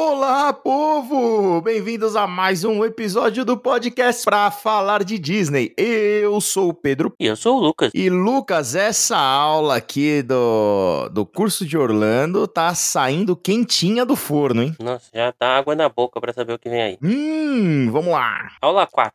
[0.00, 1.60] Olá, povo!
[1.60, 5.74] Bem-vindos a mais um episódio do podcast para falar de Disney.
[5.76, 7.12] Eu sou o Pedro.
[7.18, 7.90] E eu sou o Lucas.
[7.92, 14.62] E Lucas, essa aula aqui do, do curso de Orlando tá saindo quentinha do forno,
[14.62, 14.76] hein?
[14.78, 16.98] Nossa, já tá água na boca para saber o que vem aí.
[17.02, 18.52] Hum, vamos lá.
[18.62, 19.12] Aula 4.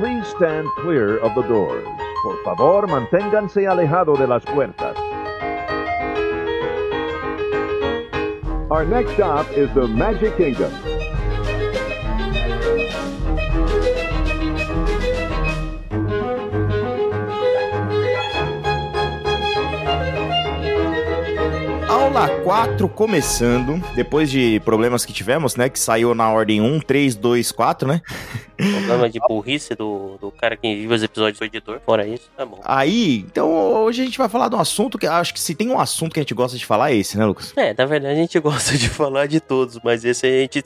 [0.00, 1.86] Please stand clear of the doors.
[2.24, 5.09] Por favor, manténganse alejado de las puertas.
[8.70, 10.89] Our next stop is the Magic Kingdom.
[22.10, 25.68] Aula 4 começando, depois de problemas que tivemos, né?
[25.68, 28.02] Que saiu na ordem 1, 3, 2, 4, né?
[28.56, 31.80] Problema de burrice do, do cara que vive os episódios do editor.
[31.86, 32.60] Fora isso, tá bom.
[32.64, 35.70] Aí, então hoje a gente vai falar de um assunto que acho que se tem
[35.70, 37.54] um assunto que a gente gosta de falar é esse, né, Lucas?
[37.56, 40.62] É, na verdade a gente gosta de falar de todos, mas esse a gente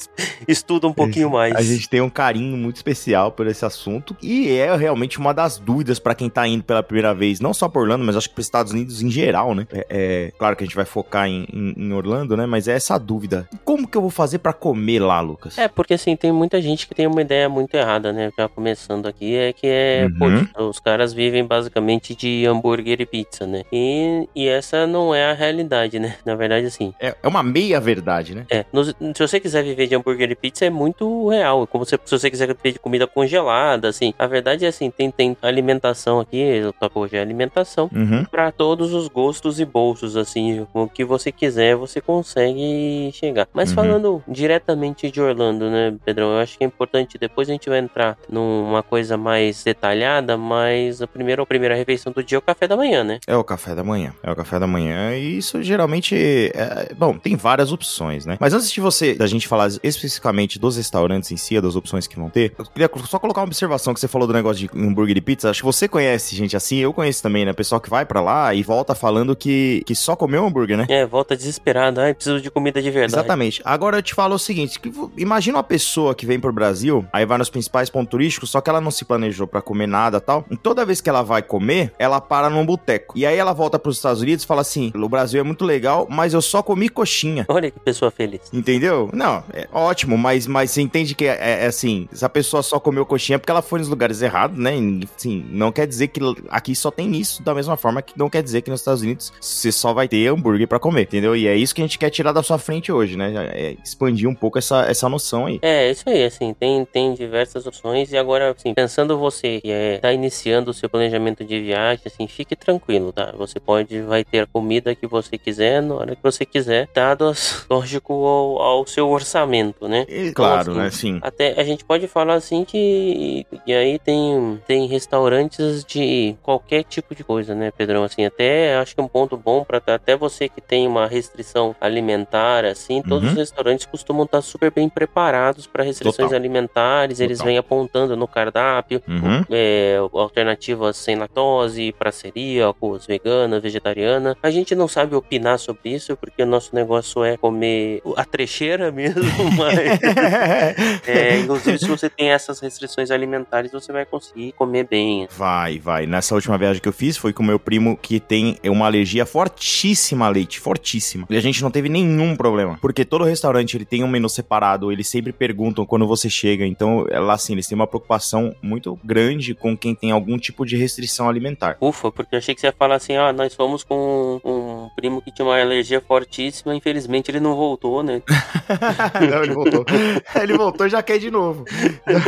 [0.48, 1.54] estuda um pouquinho mais.
[1.54, 5.58] A gente tem um carinho muito especial por esse assunto e é realmente uma das
[5.58, 8.34] dúvidas para quem tá indo pela primeira vez, não só por Orlando, mas acho que
[8.34, 9.66] para Estados Unidos em geral, né?
[9.70, 12.46] É, é, claro que a gente vai focar em, em, em, Orlando, né?
[12.46, 13.48] Mas é essa dúvida.
[13.64, 15.58] Como que eu vou fazer para comer lá, Lucas?
[15.58, 18.30] É, porque assim, tem muita gente que tem uma ideia muito errada, né?
[18.36, 20.06] Já começando aqui, é que é.
[20.20, 20.46] Uhum.
[20.46, 23.62] Pô, os caras vivem basicamente de hambúrguer e pizza, né?
[23.72, 26.16] E, e essa não é a realidade, né?
[26.24, 26.92] Na verdade, assim.
[27.00, 28.46] É, é uma meia verdade, né?
[28.50, 28.64] É.
[28.72, 31.66] No, se você quiser viver de hambúrguer e pizza, é muito real.
[31.66, 34.12] Como se, se você quiser viver de comida congelada, assim.
[34.18, 38.24] A verdade é assim, tem, tem alimentação aqui, o topo hoje é alimentação, Uhum.
[38.24, 40.66] para todos os gostos e bolsos, assim.
[40.72, 43.48] O que você quiser, você consegue chegar.
[43.52, 43.74] Mas Uhum.
[43.74, 46.32] falando diretamente de Orlando, né, Pedrão?
[46.32, 47.18] Eu acho que é importante.
[47.18, 52.12] Depois a gente vai entrar numa coisa mais detalhada, mas a primeira, a primeira refeição
[52.12, 53.18] do dia é o café da manhã, né?
[53.26, 54.12] É o café da manhã.
[54.22, 55.14] É o café da manhã.
[55.16, 56.14] E isso geralmente.
[56.54, 56.92] É...
[56.96, 58.36] Bom, tem várias opções, né?
[58.40, 62.16] Mas antes de você, da gente falar especificamente dos restaurantes em si, das opções que
[62.16, 65.16] vão ter, eu queria só colocar uma observação que você falou do negócio de hambúrguer
[65.16, 65.50] e pizza.
[65.50, 67.52] Acho que você conhece gente assim, eu conheço também, né?
[67.52, 70.86] Pessoal que vai pra lá e volta falando que, que só comeu hambúrguer, né?
[70.88, 72.00] É, volta desesperado.
[72.00, 73.14] Ai, preciso de comida de verdade.
[73.14, 73.62] Exatamente.
[73.64, 77.24] Agora eu te falo o seguinte: que, imagina uma pessoa que vem pro Brasil, aí
[77.24, 80.44] vai nos principais pontos turísticos, só que ela não se planejou para comer nada tal.
[80.50, 83.16] E toda vez que ela vai comer, ela para num boteco.
[83.16, 86.08] E aí ela volta pros Estados Unidos e fala assim: o Brasil é muito legal,
[86.10, 87.46] mas eu só comi coxinha.
[87.48, 88.40] Olha que pessoa feliz.
[88.52, 89.08] Entendeu?
[89.12, 92.62] Não, é ótimo, mas, mas você entende que é, é, é assim: se a pessoa
[92.62, 94.76] só comeu coxinha é porque ela foi nos lugares errados, né?
[94.76, 98.28] E, assim, não quer dizer que aqui só tem isso, da mesma forma que não
[98.28, 101.36] quer dizer que nos Estados Unidos você só vai ter hambúrguer para comer, entendeu?
[101.36, 103.32] E é isso que a gente quer tirar da sua frente hoje, né?
[103.52, 105.58] É expandir um pouco essa, essa noção aí.
[105.62, 109.98] É, isso aí, assim, tem, tem diversas opções e agora, assim, pensando você que é,
[109.98, 113.32] tá iniciando o seu planejamento de viagem, assim, fique tranquilo, tá?
[113.36, 117.32] Você pode, vai ter a comida que você quiser, na hora que você quiser, dado,
[117.70, 120.04] lógico, ao, ao seu orçamento, né?
[120.08, 120.90] E, claro, assim, né?
[120.90, 121.18] Sim.
[121.22, 127.14] Até a gente pode falar assim que e aí tem tem restaurantes de qualquer tipo
[127.14, 128.04] de coisa, né, Pedrão?
[128.04, 132.64] Assim, até acho que um ponto bom para até você que tem uma restrição alimentar,
[132.64, 133.30] assim, todos Uhum.
[133.32, 136.34] os restaurantes costumam estar super bem preparados para restrições Total.
[136.38, 137.20] alimentares.
[137.20, 137.46] Eles Total.
[137.48, 139.44] vêm apontando no cardápio Uhum.
[139.50, 144.36] é, alternativas sem lactose, para celíacos, vegana, vegetariana.
[144.42, 148.90] A gente não sabe opinar sobre isso porque o nosso negócio é comer a trecheira
[148.90, 149.22] mesmo,
[149.58, 149.78] mas
[151.06, 155.28] é, inclusive, se você tem essas restrições alimentares, você vai conseguir comer bem.
[155.36, 156.06] Vai, vai.
[156.06, 159.24] Nessa última viagem que eu fiz, foi com o meu primo que tem uma alergia
[159.26, 160.83] fortíssima a leite, fortíssima.
[161.30, 162.78] E a gente não teve nenhum problema.
[162.80, 166.66] Porque todo restaurante, ele tem um menu separado, eles sempre perguntam quando você chega.
[166.66, 170.64] Então, é lá assim, eles têm uma preocupação muito grande com quem tem algum tipo
[170.64, 171.76] de restrição alimentar.
[171.80, 175.22] Ufa, porque eu achei que você ia falar assim: ah, nós fomos com um primo
[175.22, 178.22] que tinha uma alergia fortíssima, infelizmente ele não voltou, né?
[179.30, 179.84] não, ele voltou.
[180.40, 181.64] ele voltou e já quer de novo.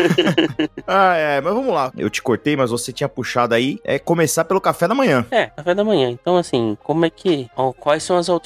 [0.86, 1.92] ah, é, mas vamos lá.
[1.96, 3.78] Eu te cortei, mas você tinha puxado aí.
[3.84, 5.26] É começar pelo café da manhã.
[5.30, 6.10] É, café da manhã.
[6.10, 7.48] Então, assim, como é que.
[7.56, 8.45] ó, quais são as alternativas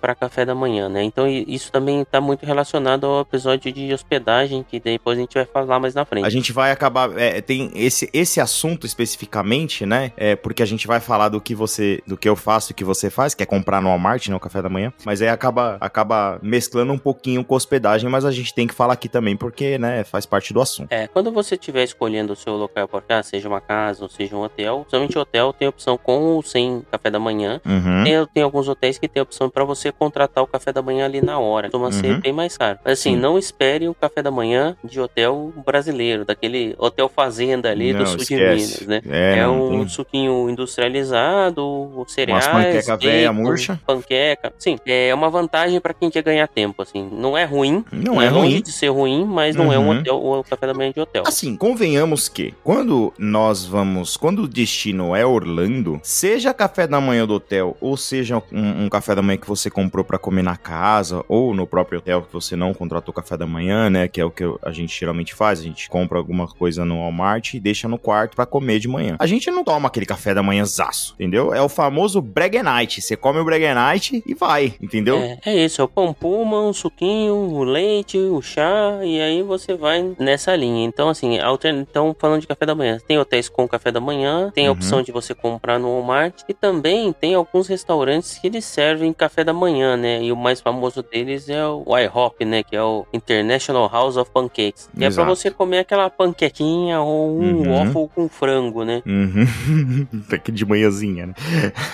[0.00, 1.02] para café da manhã, né?
[1.02, 5.44] Então, isso também está muito relacionado ao episódio de hospedagem, que depois a gente vai
[5.44, 6.26] falar mais na frente.
[6.26, 7.16] A gente vai acabar.
[7.18, 10.12] é, tem esse, esse assunto especificamente, né?
[10.16, 12.02] É porque a gente vai falar do que você.
[12.06, 14.36] do que eu faço e o que você faz, que é comprar no Walmart, né?
[14.36, 14.92] O café da manhã.
[15.04, 18.94] Mas aí acaba, acaba mesclando um pouquinho com hospedagem, mas a gente tem que falar
[18.94, 20.90] aqui também, porque, né, faz parte do assunto.
[20.90, 24.36] É, quando você estiver escolhendo o seu local para ficar, seja uma casa ou seja
[24.36, 27.60] um hotel, somente hotel tem opção com ou sem café da manhã.
[27.64, 28.04] Uhum.
[28.04, 31.06] Tem, tem alguns hotéis que tem a opção para você contratar o café da manhã
[31.06, 31.70] ali na hora.
[31.90, 32.20] Ser Uhum.
[32.20, 32.78] bem mais caro.
[32.84, 33.16] Mas assim, Sim.
[33.20, 38.06] não espere o café da manhã de hotel brasileiro, daquele hotel fazenda ali do Não,
[38.06, 38.84] sul de esquece.
[38.84, 39.00] Minas, né?
[39.08, 43.80] É, É, não um tem- suquinho industrializado, cereais, panqueca véia bacon, murcha.
[43.86, 44.52] panqueca.
[44.58, 47.08] Sim, é uma vantagem para quem quer ganhar tempo, assim.
[47.12, 48.62] Não é ruim, Não é longe ruim.
[48.62, 49.98] de ser ruim, mas não é um Uhum.
[50.00, 51.22] hotel, o café da manhã de hotel.
[51.26, 57.26] Assim, convenhamos que quando nós vamos, quando o destino é Orlando, seja café da manhã
[57.26, 60.56] do hotel ou seja um, um café da manhã que você comprou pra comer na
[60.56, 64.24] casa ou no próprio hotel que você não contratou café da manhã, né, que é
[64.24, 67.88] o que a gente geralmente faz, a gente compra alguma coisa no Walmart e deixa
[67.88, 69.16] no quarto pra comer de manhã.
[69.18, 71.52] A gente não toma aquele café da manhã zaço, entendeu?
[71.52, 72.24] É o famoso
[72.64, 73.00] Night.
[73.00, 75.16] Você come o Night e vai, entendeu?
[75.18, 79.42] É, é isso, é o pão puma, o suquinho, o leite, o chá, e aí
[79.42, 80.84] você vai nessa linha.
[80.84, 81.80] Então, assim, altern...
[81.80, 84.76] então falando de café da manhã, tem hotéis com café da manhã, tem a Uhum.
[84.76, 89.44] opção de você comprar no Walmart, e também tem alguns restaurantes que eles servem café
[89.44, 90.22] da manhã, né?
[90.22, 92.62] E o mais famoso deles é o IHOP, né?
[92.62, 94.88] Que é o International House of Pancakes.
[94.92, 95.28] Que é pra Exato.
[95.28, 97.72] você comer aquela panquequinha ou um Uhum.
[97.78, 99.02] waffle com frango, né?
[99.06, 99.46] Uhum.
[100.28, 101.34] Daqui de manhãzinha, né?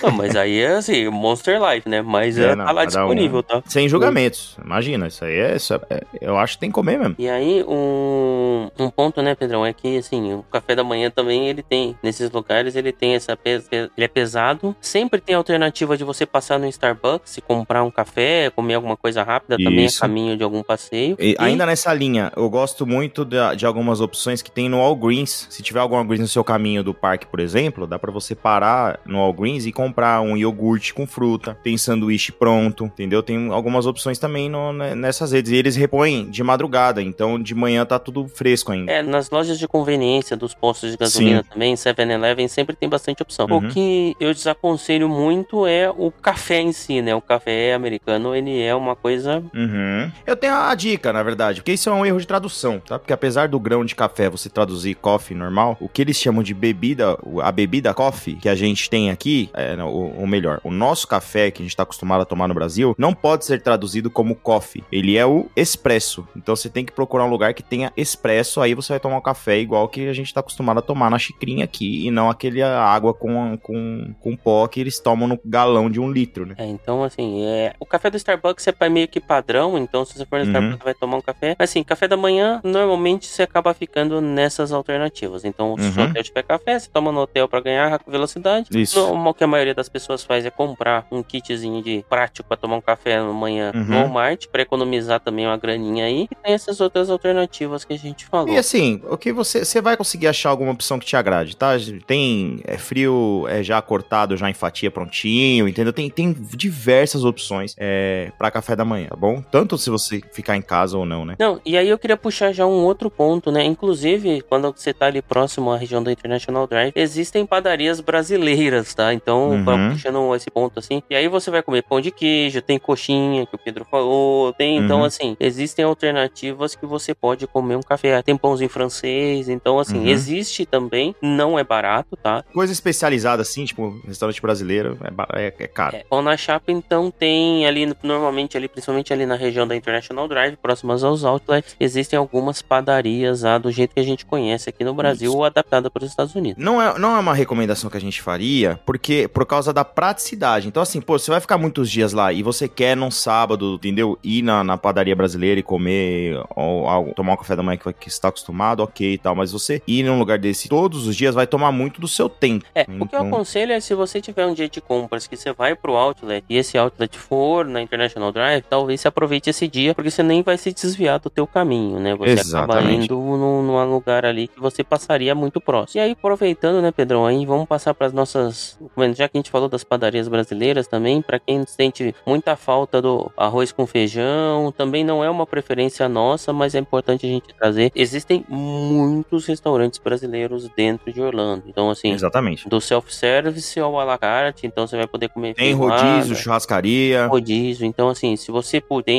[0.01, 2.01] Não, mas aí é assim, Monster Life, né?
[2.01, 3.61] Mas É, é, não, tá lá um- disponível, tá?
[3.67, 4.57] Sem julgamentos.
[4.63, 7.15] Imagina, isso aí é, isso é- Eu acho que tem que comer mesmo.
[7.17, 11.47] E aí, um, um ponto, né, Pedrão, é que, assim, o café da manhã também,
[11.47, 14.75] ele tem, nesses lugares, ele tem essa, pes- ele é pesado.
[14.81, 16.92] Sempre tem a alternativa de você passar no Starbucks
[17.37, 19.99] e comprar um café, comer alguma coisa rápida, também é Isso.
[19.99, 21.15] caminho de algum passeio.
[21.19, 25.47] E ainda nessa linha, eu gosto muito da- de, algumas opções que tem no Walgreens.
[25.49, 28.99] Se tiver algum Walgreens no seu caminho do parque, por exemplo, dá pra você parar
[29.05, 31.57] no Walgreens e comprar um iogurte com fruta.
[31.63, 33.21] Tem sanduíche pronto, entendeu?
[33.23, 35.51] Tem algumas opções também no- né, nessas redes.
[35.51, 38.91] E eles repõem de madrugada, então de manhã tá tudo fresco ainda.
[38.91, 43.47] É, nas lojas de conveniência dos postos de gasolina também, 7-Eleven, sempre tem bastante opção.
[43.49, 43.57] Uhum.
[43.57, 47.15] O que eu desaconselho muito é o café em si, né?
[47.15, 50.11] O café americano, ele é uma coisa Uhum.
[50.25, 52.97] Eu tenho a dica, na verdade, porque isso é um erro de tradução, tá?
[52.97, 56.53] Porque apesar do grão de café você traduzir coffee normal, o que eles chamam de
[56.53, 61.51] bebida, a bebida coffee que a gente tem aqui, é, ou melhor, o nosso café
[61.51, 64.83] que a gente tá acostumado a tomar no Brasil, não pode ser traduzido como coffee.
[64.91, 66.27] Ele é o expresso.
[66.35, 69.21] Então você tem que procurar um lugar que tenha expresso, aí você vai tomar um
[69.21, 72.61] café igual que a gente tá acostumado a tomar na xicrinha aqui, e não aquele
[72.61, 76.55] água com, com, com pó que eles tomam no galão de um litro, né?
[76.57, 77.73] É, então, assim, é...
[77.79, 80.49] o café do Starbucks é meio que padrão, então se você for no Uhum.
[80.51, 81.55] Starbucks você vai tomar um café.
[81.57, 85.45] Mas, assim, café da manhã, normalmente você acaba ficando nessas alternativas.
[85.45, 86.09] Então, se o Uhum.
[86.09, 88.67] hotel tiver café, você toma no hotel pra ganhar velocidade.
[88.73, 88.99] Isso.
[89.13, 92.75] O que a maioria das pessoas faz é comprar um kitzinho de prático pra tomar
[92.77, 93.83] um café na manhã Uhum.
[93.85, 96.27] no Walmart, pra economizar também uma graninha aí.
[96.31, 98.53] E tem essas outras alternativas que a gente falou.
[98.53, 101.71] E assim, o que você, você vai conseguir achar alguma opção que te agrade, tá?
[102.05, 105.93] Tem é, frio é, já cortado, já em fatia prontinho, entendeu?
[105.93, 109.41] Tem, tem diversas opções é, para café da manhã, tá bom?
[109.51, 111.35] Tanto se você ficar em casa ou não, né?
[111.37, 113.63] Não, e aí eu queria puxar já um outro ponto, né?
[113.65, 119.13] Inclusive, quando você tá ali próximo à região da International Drive, existem padarias brasileiras, tá?
[119.13, 119.89] Então, Uhum.
[119.91, 123.55] puxando esse ponto assim, e aí você vai comer pão de queijo, tem coxinha, que
[123.55, 125.05] o Pedro falou, tem, então, Uhum.
[125.05, 130.07] assim, existem alternativas que você pode comer um café, tem pãozinho francês, então, assim, Uhum.
[130.07, 132.43] existe também, não é barato, tá?
[132.53, 134.97] Coisa especializada assim, tipo, restaurante brasileiro,
[135.33, 135.95] é, é, é caro.
[135.97, 140.27] É, pão na chapa, então, tem ali, normalmente ali, principalmente ali na região da International
[140.27, 144.83] Drive, próximas aos outlets, existem algumas padarias ah, do jeito que a gente conhece aqui
[144.83, 145.37] no Brasil, Isso.
[145.37, 146.63] ou adaptada para os Estados Unidos.
[146.63, 150.67] Não é, não é uma recomendação que a gente faria, porque por causa da praticidade.
[150.67, 154.17] Então, assim, pô, você vai ficar muitos dias lá e você quer num sábado, entendeu?
[154.23, 157.91] Ir na, na padaria brasileira e comer, ou, algo, tomar um café da manhã que,
[157.93, 159.35] que você está acostumado, ok e tal.
[159.35, 162.65] Mas você ir num lugar desse todos os dias vai tomar muito do seu tempo.
[162.75, 165.35] É, o que eu Então- aconselho é se você tiver um dia de compras que
[165.35, 169.67] você vai pro outlet e esse outlet for na International Drive, talvez você aproveite esse
[169.67, 172.15] dia, porque você nem vai se desviar do teu caminho, né?
[172.15, 173.05] Você acaba Exatamente.
[173.05, 176.01] indo num, num lugar ali que você passaria muito próximo.
[176.01, 178.77] E aí, aproveitando, né, Pedrão, aí vamos passar para as nossas,
[179.15, 183.31] já que a gente falou das padarias brasileiras também, para quem sente muita falta do
[183.37, 187.91] arroz com feijão, também não é uma preferência nossa, mas é importante a gente trazer.
[187.95, 191.63] Existem muitos restaurantes brasileiros dentro de Orlando.
[191.67, 192.67] Então, assim, Exatamente.
[192.67, 197.27] do self-service ao à la carte, então você vai poder comer Tem feijoada, rodízio, churrascaria.
[197.27, 197.85] rodízio.
[197.85, 199.13] Então, assim, se você puder.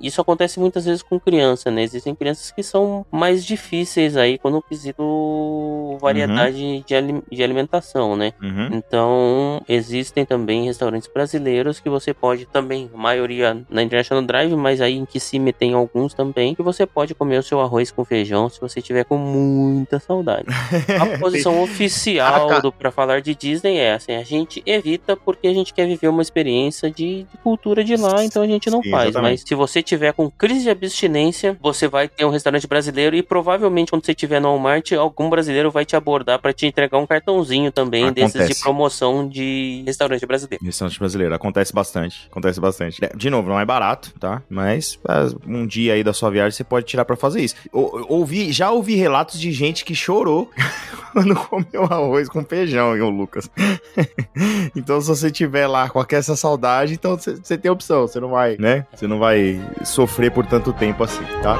[0.00, 1.82] Isso acontece muitas vezes com criança, né?
[1.82, 8.16] Existem crianças que são mais difíceis aí quando o quesito variedade de, ali- de alimentação,
[8.16, 8.32] né?
[8.42, 8.68] Uhum.
[8.72, 14.96] Então, existem também restaurantes brasileiros que você pode também, maioria na International Drive, mas aí
[14.96, 18.60] em Kissimmee tem alguns também, que você pode comer o seu arroz com feijão se
[18.60, 20.46] você tiver com muita saudade.
[21.00, 25.52] A posição oficial do para falar de Disney é assim, a gente evita porque a
[25.54, 28.82] gente quer viver uma uma experiência de, de cultura de lá, então a gente não
[28.82, 29.08] Sim, faz.
[29.10, 29.40] exatamente.
[29.40, 33.22] Mas se você tiver com crise de abstinência, você vai ter um restaurante brasileiro e
[33.22, 37.06] provavelmente quando você estiver no Walmart, algum brasileiro vai te abordar para te entregar um
[37.06, 38.60] cartãozinho também desses de Acontece.
[38.62, 40.64] promoção de restaurante brasileiro.
[40.64, 43.04] Restaurante brasileiro, acontece bastante, acontece bastante.
[43.04, 44.42] É, De novo, não é barato, tá?
[44.48, 47.54] Mas ah, um dia aí da sua viagem você pode tirar pra fazer isso.
[47.72, 50.50] Ou- Ouvi, já ouvi relatos de gente que chorou
[51.12, 53.50] quando comeu arroz com feijão, hein, ô Lucas.
[54.76, 58.56] então se você tiver lá com essa saudade, então você tem opção, você não vai,
[58.58, 58.86] né?
[58.94, 61.56] Você não vai sofrer por tanto tempo assim, tá?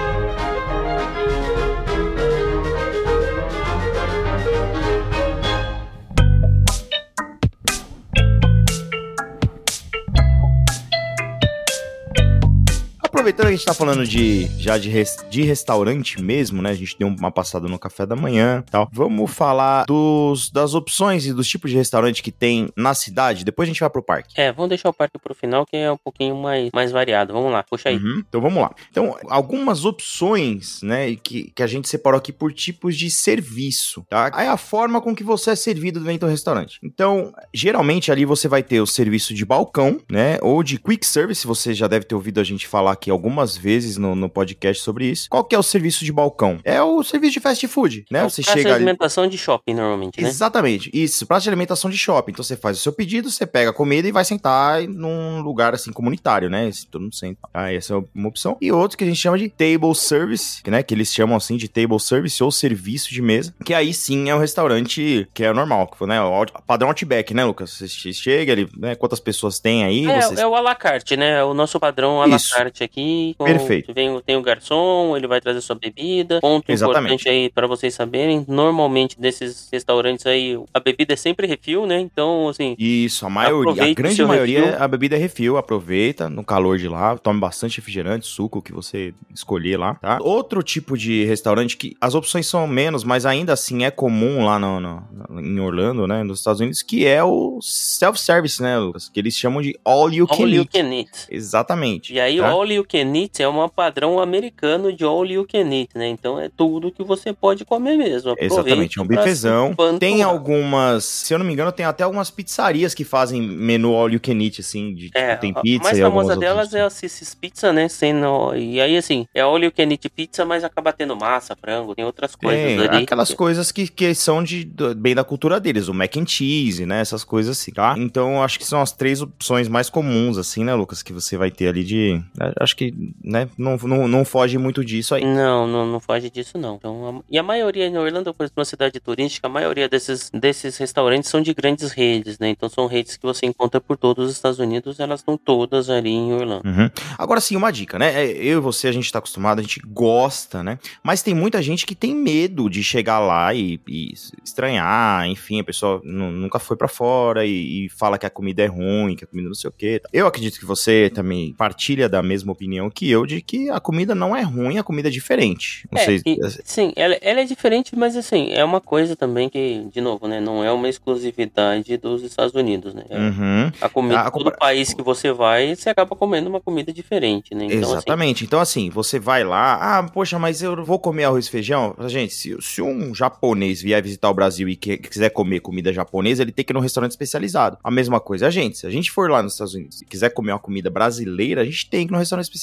[13.23, 16.71] Aproveitando que a gente tá falando de já de, res- de restaurante mesmo, né?
[16.71, 18.89] A gente deu uma passada no café da manhã e tal.
[18.93, 23.45] Vamos falar dos, das opções e dos tipos de restaurante que tem na cidade.
[23.45, 24.35] Depois a gente vai pro parque.
[24.41, 27.33] É, vamos deixar o parque pro final que é um pouquinho mais, mais variado.
[27.33, 27.97] Vamos lá, puxa aí.
[27.97, 28.25] Uhum.
[28.29, 28.75] Então vamos lá.
[28.91, 34.33] Então, algumas opções, né, que, que a gente separou aqui por tipos de serviço, tá?
[34.35, 36.81] Aí a forma com que você é servido dentro do restaurante.
[36.83, 41.47] Então, geralmente ali você vai ter o serviço de balcão, né, ou de quick service,
[41.47, 45.07] você já deve ter ouvido a gente falar aqui algumas vezes no, no podcast sobre
[45.07, 45.29] isso.
[45.31, 46.59] Qual que é o serviço de balcão?
[46.65, 48.21] É o serviço de fast food, né?
[48.21, 48.85] É Você praça de chega ali...
[48.85, 50.29] alimentação de shopping, normalmente, né?
[50.29, 52.33] Exatamente, isso, praça de alimentação de shopping.
[52.33, 55.75] Então você faz o seu pedido, você pega a comida e vai sentar num lugar
[55.75, 56.71] assim comunitário, né?
[56.91, 57.49] Todo mundo senta.
[57.53, 58.57] Ah, essa é uma opção.
[58.61, 60.83] E outro que a gente chama de table service, né?
[60.83, 64.35] Que eles chamam assim de table service ou serviço de mesa, que aí sim é
[64.35, 66.21] um restaurante que é normal, que, né?
[66.23, 67.71] O padrão Outback, né, Lucas?
[67.73, 68.95] Você che- chega, ele, né?
[68.95, 70.07] Quantas pessoas tem aí?
[70.07, 70.41] É, você...
[70.41, 71.41] é o à la carte, né?
[71.41, 72.55] É o nosso padrão à la Isso.
[72.55, 73.35] carte aqui.
[73.39, 73.93] com- Perfeito.
[73.93, 76.41] Vem, tem o garçom, ele vai trazer sua bebida.
[76.41, 77.13] Ponto Exatamente.
[77.13, 78.45] importante aí pra vocês saberem.
[78.49, 82.01] Normalmente, desses restaurantes aí, a bebida é sempre refil, né?
[82.01, 84.83] Então, assim, Isso, a maioria, a grande maioria, refil.
[84.83, 89.13] a bebida é refil, aproveita no calor de lá, tome bastante refrigerante, suco que você
[89.35, 90.19] escolher lá, tá?
[90.23, 94.59] Outro tipo de restaurante que as opções são menos, mas ainda assim é comum lá
[94.59, 99.09] no, no- em Orlando, né, nos Estados Unidos, que é o self-service, né, Lucas?
[99.09, 100.71] Que eles chamam de all you can all you eat.
[100.73, 101.11] can eat.
[101.31, 102.13] Exatamente.
[102.15, 102.49] E aí, tá?
[102.51, 106.09] all you can eat é um padrão americano de all you can eat, né?
[106.09, 108.35] Então, é tudo que você pode comer mesmo.
[108.39, 109.75] Exatamente, é um bifezão.
[109.99, 114.11] Tem algumas, se eu não me engano, tem até algumas pizzarias que fazem menu all
[114.11, 116.71] you can eat, assim, de, tipo, É, tem a pizza mais e algumas famosa outras
[116.71, 117.89] delas é a Sissis Pizza, né?
[117.89, 121.95] Sendo, e aí, assim, é all you can eat pizza, mas acaba tendo massa, frango,
[121.95, 123.05] tem outras coisas Tem, ali.
[123.05, 127.01] aquelas coisas que, que são de, bem da cultura deles, o mac and cheese, né,
[127.01, 127.95] essas coisas assim, tá?
[127.97, 131.51] Então, acho que são as três opções mais comuns, assim, né, Lucas, que você vai
[131.51, 132.21] ter ali de...
[132.37, 132.82] né, Acho que,
[133.23, 135.25] né, não, não, não foge muito disso aí.
[135.25, 136.77] Não, não, não foge disso, não.
[136.77, 140.31] Então, a- e a maioria em Orlando, por exemplo, uma cidade turística, a maioria desses,
[140.33, 142.49] desses restaurantes são de grandes redes, né?
[142.51, 146.11] Então são redes que você encontra por todos os Estados Unidos, elas estão todas ali
[146.11, 146.67] em Orlando.
[146.67, 146.91] Uhum.
[147.19, 148.25] Agora sim, uma dica, né?
[148.25, 150.79] é, Eu e você, a gente tá acostumado, a gente gosta, né?
[151.03, 154.13] Mas tem muita gente que tem medo de chegar lá e, e
[154.45, 158.63] estranhar, enfim, a pessoa nu- nunca foi pra fora e, e fala que a comida
[158.63, 160.01] é ruim, que a comida não sei o quê.
[160.13, 164.15] Eu acredito que você também partilha da mesma opinião que eu de que a comida
[164.15, 165.87] não é ruim, a comida é diferente.
[165.91, 166.23] Não É, sei.
[166.27, 170.27] e- sim, ela, ela é diferente, mas assim, é uma coisa também que, de novo,
[170.29, 170.41] né?
[170.41, 173.05] Não é uma exclusividade dos Estados Unidos, né?
[173.09, 173.71] É Uhum.
[173.81, 177.55] A comida, A todo compra- país que você vai, você acaba comendo uma comida diferente,
[177.55, 177.65] né?
[177.67, 178.45] Então, assim, Exatamente.
[178.45, 181.95] Então, assim, você vai lá, ah, poxa, mas eu vou comer arroz e feijão?
[182.09, 186.43] Gente, se, se um japonês vier visitar o Brasil e que- quiser comer comida japonesa,
[186.43, 187.79] ele tem que ir num restaurante especializado.
[187.83, 188.79] A mesma coisa a gente.
[188.79, 191.65] Se a gente for lá nos Estados Unidos e quiser comer uma comida brasileira, a
[191.65, 192.62] gente tem que ir num restaurante especializado.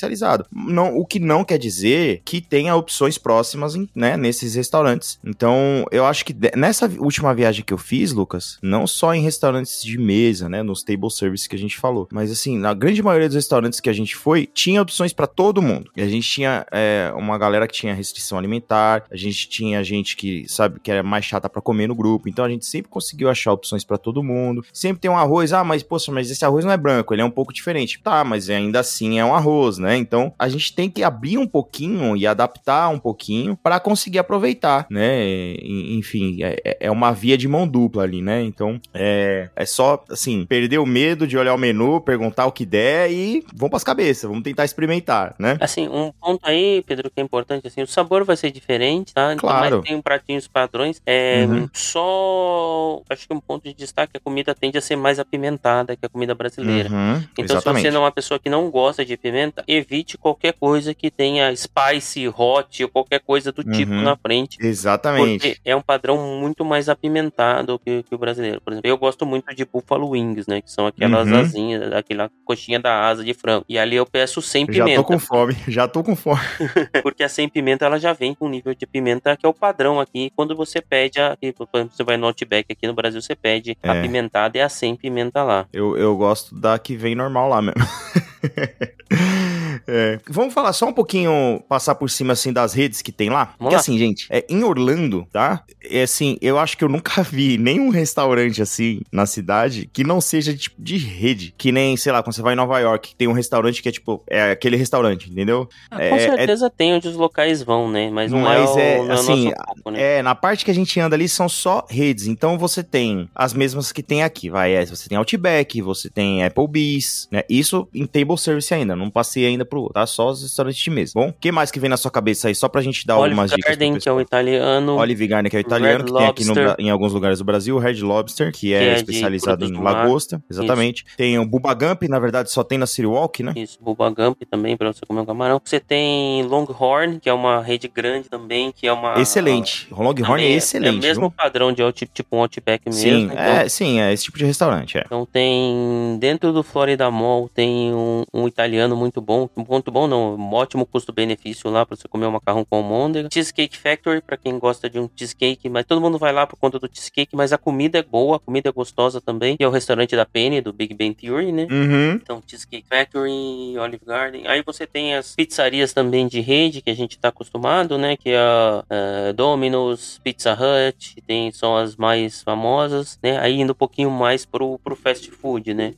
[0.52, 5.20] Não, o que não quer dizer que tenha opções próximas, né, nesses restaurantes.
[5.24, 9.84] Então, eu acho que nessa última viagem que eu fiz, Lucas, não só em restaurantes
[9.84, 13.28] de mesa, né, nos table service que a gente falou, mas assim, na grande maioria
[13.28, 15.92] dos restaurantes que a gente foi, tinha opções pra todo mundo.
[15.96, 20.16] E a gente tinha é, uma galera que tinha restrição alimentar, a gente tinha gente
[20.16, 23.30] que, sabe, que era mais chata pra comer no grupo, então a gente sempre conseguiu
[23.30, 24.64] achar opções pra todo mundo.
[24.74, 27.26] Sempre tem um arroz, ah, mas poxa, mas esse arroz não é branco, ele é
[27.26, 28.00] um pouco diferente.
[28.02, 29.89] Tá, mas ainda assim é um arroz, né?
[29.98, 34.86] Então a gente tem que abrir um pouquinho e adaptar um pouquinho pra conseguir aproveitar,
[34.90, 35.56] né?
[35.62, 38.42] Enfim, é, é- é uma via de mão dupla ali, né?
[38.44, 42.66] Então é, é só, assim, perder o medo de olhar o menu, perguntar o que
[42.66, 45.58] der e vamos pras cabeças, vamos tentar experimentar, né?
[45.62, 49.34] Assim, um ponto aí, Pedro, que é importante, assim, o sabor vai ser diferente, tá?
[49.34, 49.78] Então, Claro.
[49.78, 51.02] Mas tem pratinhos padrões.
[51.06, 51.68] É, Uhum.
[51.74, 56.06] Só, acho que um ponto de destaque, a comida tende a ser mais apimentada que
[56.06, 56.90] a comida brasileira.
[56.90, 57.82] Uhum, Então, se exatamente.
[57.84, 61.56] você não é uma pessoa que não gosta de pimenta, evite qualquer coisa que tenha
[61.56, 64.02] spice, hot ou qualquer coisa do tipo Uhum.
[64.02, 64.58] na frente.
[64.60, 65.48] Exatamente.
[65.48, 68.60] Porque é um padrão muito mais apimentado que, que o brasileiro.
[68.62, 70.62] Por exemplo, eu gosto muito de Buffalo Wings, né?
[70.62, 71.40] Que são aquelas Uhum.
[71.40, 73.66] asinhas, aquela coxinha da asa de frango.
[73.70, 74.98] E ali eu peço sem Já pimenta.
[75.02, 76.40] tô com fome, já tô com fome.
[77.04, 79.54] Porque a sem pimenta ela já vem com um nível de pimenta que é o
[79.54, 80.32] padrão aqui.
[80.36, 83.78] Quando você pede, a, por exemplo, você vai no Outback aqui no Brasil, você pede
[83.84, 83.90] É.
[83.90, 85.66] a pimentada e a sem pimenta lá.
[85.72, 87.82] Eu, eu gosto da que vem normal lá mesmo.
[89.88, 90.20] É.
[90.30, 93.54] Vamos falar só um pouquinho, passar por cima assim das redes que tem lá.
[93.58, 93.80] Porque lá.
[93.80, 95.64] assim, gente, é, em Orlando, tá?
[95.90, 100.22] É assim, eu acho que eu nunca vi nenhum restaurante assim na cidade que não
[100.22, 101.54] seja tipo de rede.
[101.58, 103.92] Que nem, sei lá, quando você vai em Nova York, tem um restaurante que é
[103.92, 105.68] tipo, é aquele restaurante, entendeu?
[105.90, 108.10] Ah, É- com é- certeza tem onde os locais vão, né?
[108.10, 110.18] Mas não Mas é, é, o, é assim, foco, né?
[110.20, 112.28] É, na parte que a gente anda ali são só redes.
[112.28, 114.86] Então você tem as mesmas que tem aqui, vai.
[114.86, 117.44] Você tem Outback, você tem Applebee's, né?
[117.50, 118.96] Isso em table service ainda.
[118.96, 120.06] Não passei ainda pro outro, tá?
[120.06, 121.12] Só os restaurantes de mesa.
[121.16, 122.56] Bom, o que mais que vem na sua cabeça aí?
[122.56, 123.64] Só pra gente dar Olive algumas dicas.
[123.66, 124.96] pro Garden, que é o italiano.
[124.98, 126.76] Olive Garden, que é o italiano, Red que tem aqui no Lobster.
[126.86, 127.78] Em alguns lugares do Brasil.
[127.78, 130.42] Red Lobster, que é, Que é especializado em lagosta.
[130.50, 131.06] Exatamente.
[131.18, 133.54] Tem o Bubba Gump, na verdade só tem na City Walk, né?
[133.56, 135.62] Isso, Bubba Gump também, pra você comer um camarão.
[135.64, 139.20] Você tem Longhorn, que é uma rede grande também, que é uma...
[139.20, 139.88] Excelente.
[139.92, 140.98] O Longhorn é É excelente.
[140.98, 141.32] o mesmo viu?
[141.32, 143.02] padrão de out- tipo um Outback mesmo.
[143.02, 145.04] Sim, então- é, sim, é esse tipo de restaurante, é.
[145.06, 150.36] Então tem dentro do Florida Mall tem um, um italiano muito bom, muito bom não,
[150.36, 153.30] um ótimo custo-benefício lá para você comer um macarrão com almôndega.
[153.32, 156.80] Cheesecake Factory para quem gosta de um cheesecake, mas todo mundo vai lá por conta
[156.80, 159.56] do cheesecake, mas a comida é boa, a comida é gostosa também.
[159.60, 161.68] E é o restaurante da Penny do Big Bang Theory, né?
[161.70, 162.14] Uhum.
[162.14, 164.48] Então, Cheesecake Factory, Olive Garden.
[164.48, 168.16] Aí você tem as pizzarias também de rede, que a gente tá acostumado, né?
[168.16, 173.40] Que é a eh, Domino's, Pizza Hut, tem, são as mais famosas, né?
[173.40, 175.94] Aí indo um pouquinho mais pro, pro fast food, né?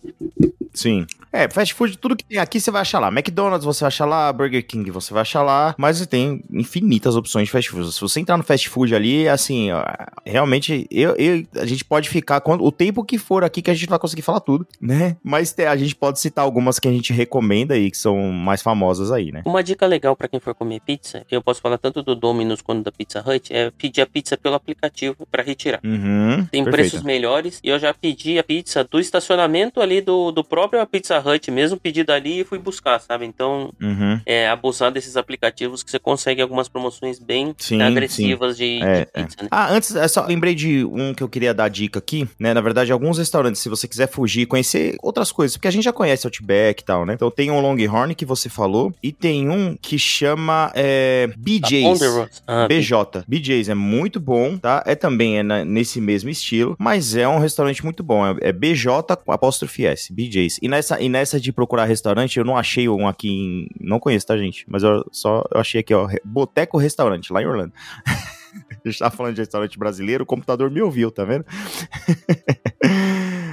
[0.74, 1.06] Sim.
[1.32, 3.08] É, fast food, tudo que tem aqui você vai achar lá.
[3.08, 7.46] McDonald's você vai achar lá, Burger King você vai achar lá, mas tem infinitas opções
[7.46, 7.92] de fast food.
[7.92, 9.84] Se você entrar no fast food ali, assim, ó,
[10.26, 13.74] realmente, eu, eu- a gente pode ficar quando, o tempo que for aqui que a
[13.74, 15.18] gente vai conseguir falar tudo, né?
[15.24, 19.12] Mas a gente pode citar algumas que a gente recomenda aí, que são mais famosas
[19.12, 19.42] aí, né?
[19.46, 22.84] Uma dica legal pra quem for comer pizza, eu posso falar tanto do Domino's quanto
[22.84, 25.80] da Pizza Hut, é pedir a pizza pelo aplicativo pra retirar.
[25.84, 26.46] Uhum.
[26.52, 26.72] Tem perfeito.
[26.72, 31.20] preços melhores e eu já pedi a pizza do estacionamento ali do, do próprio Pizza
[31.20, 33.26] Hut mesmo, pedi dali e fui buscar, sabe?
[33.34, 34.20] Então, Uhum.
[34.26, 39.08] é abusar desses aplicativos que você consegue algumas promoções bem Sim, agressivas de, de É,
[39.14, 39.24] é.
[39.24, 39.48] pizza, né?
[39.52, 42.54] Ah, antes, é só lembrei de um que eu queria dar dica aqui, né?
[42.54, 45.94] Na verdade, alguns restaurantes, se você quiser fugir, conhecer outras coisas, porque a gente já
[45.94, 47.14] conhece Outback e tal, né?
[47.14, 52.02] Então tem um Longhorn que você falou, e tem um que chama é, BJ's.
[52.48, 53.24] Ah, BJ.
[53.28, 54.84] BJ's é muito bom, tá?
[54.86, 58.26] É também é na- nesse mesmo estilo, mas é um restaurante muito bom.
[58.26, 60.60] É, é BJ apóstrofe S, BJ's.
[60.62, 63.68] E nessa, e nessa de procurar restaurante, eu não achei um aqui em.
[63.80, 64.66] Não conheço, tá, gente?
[64.68, 66.08] Mas eu só eu achei aqui, ó.
[66.24, 67.74] Boteco Restaurante, lá em Orlando.
[68.84, 71.46] A gente tava falando de restaurante brasileiro, o computador me ouviu, tá vendo?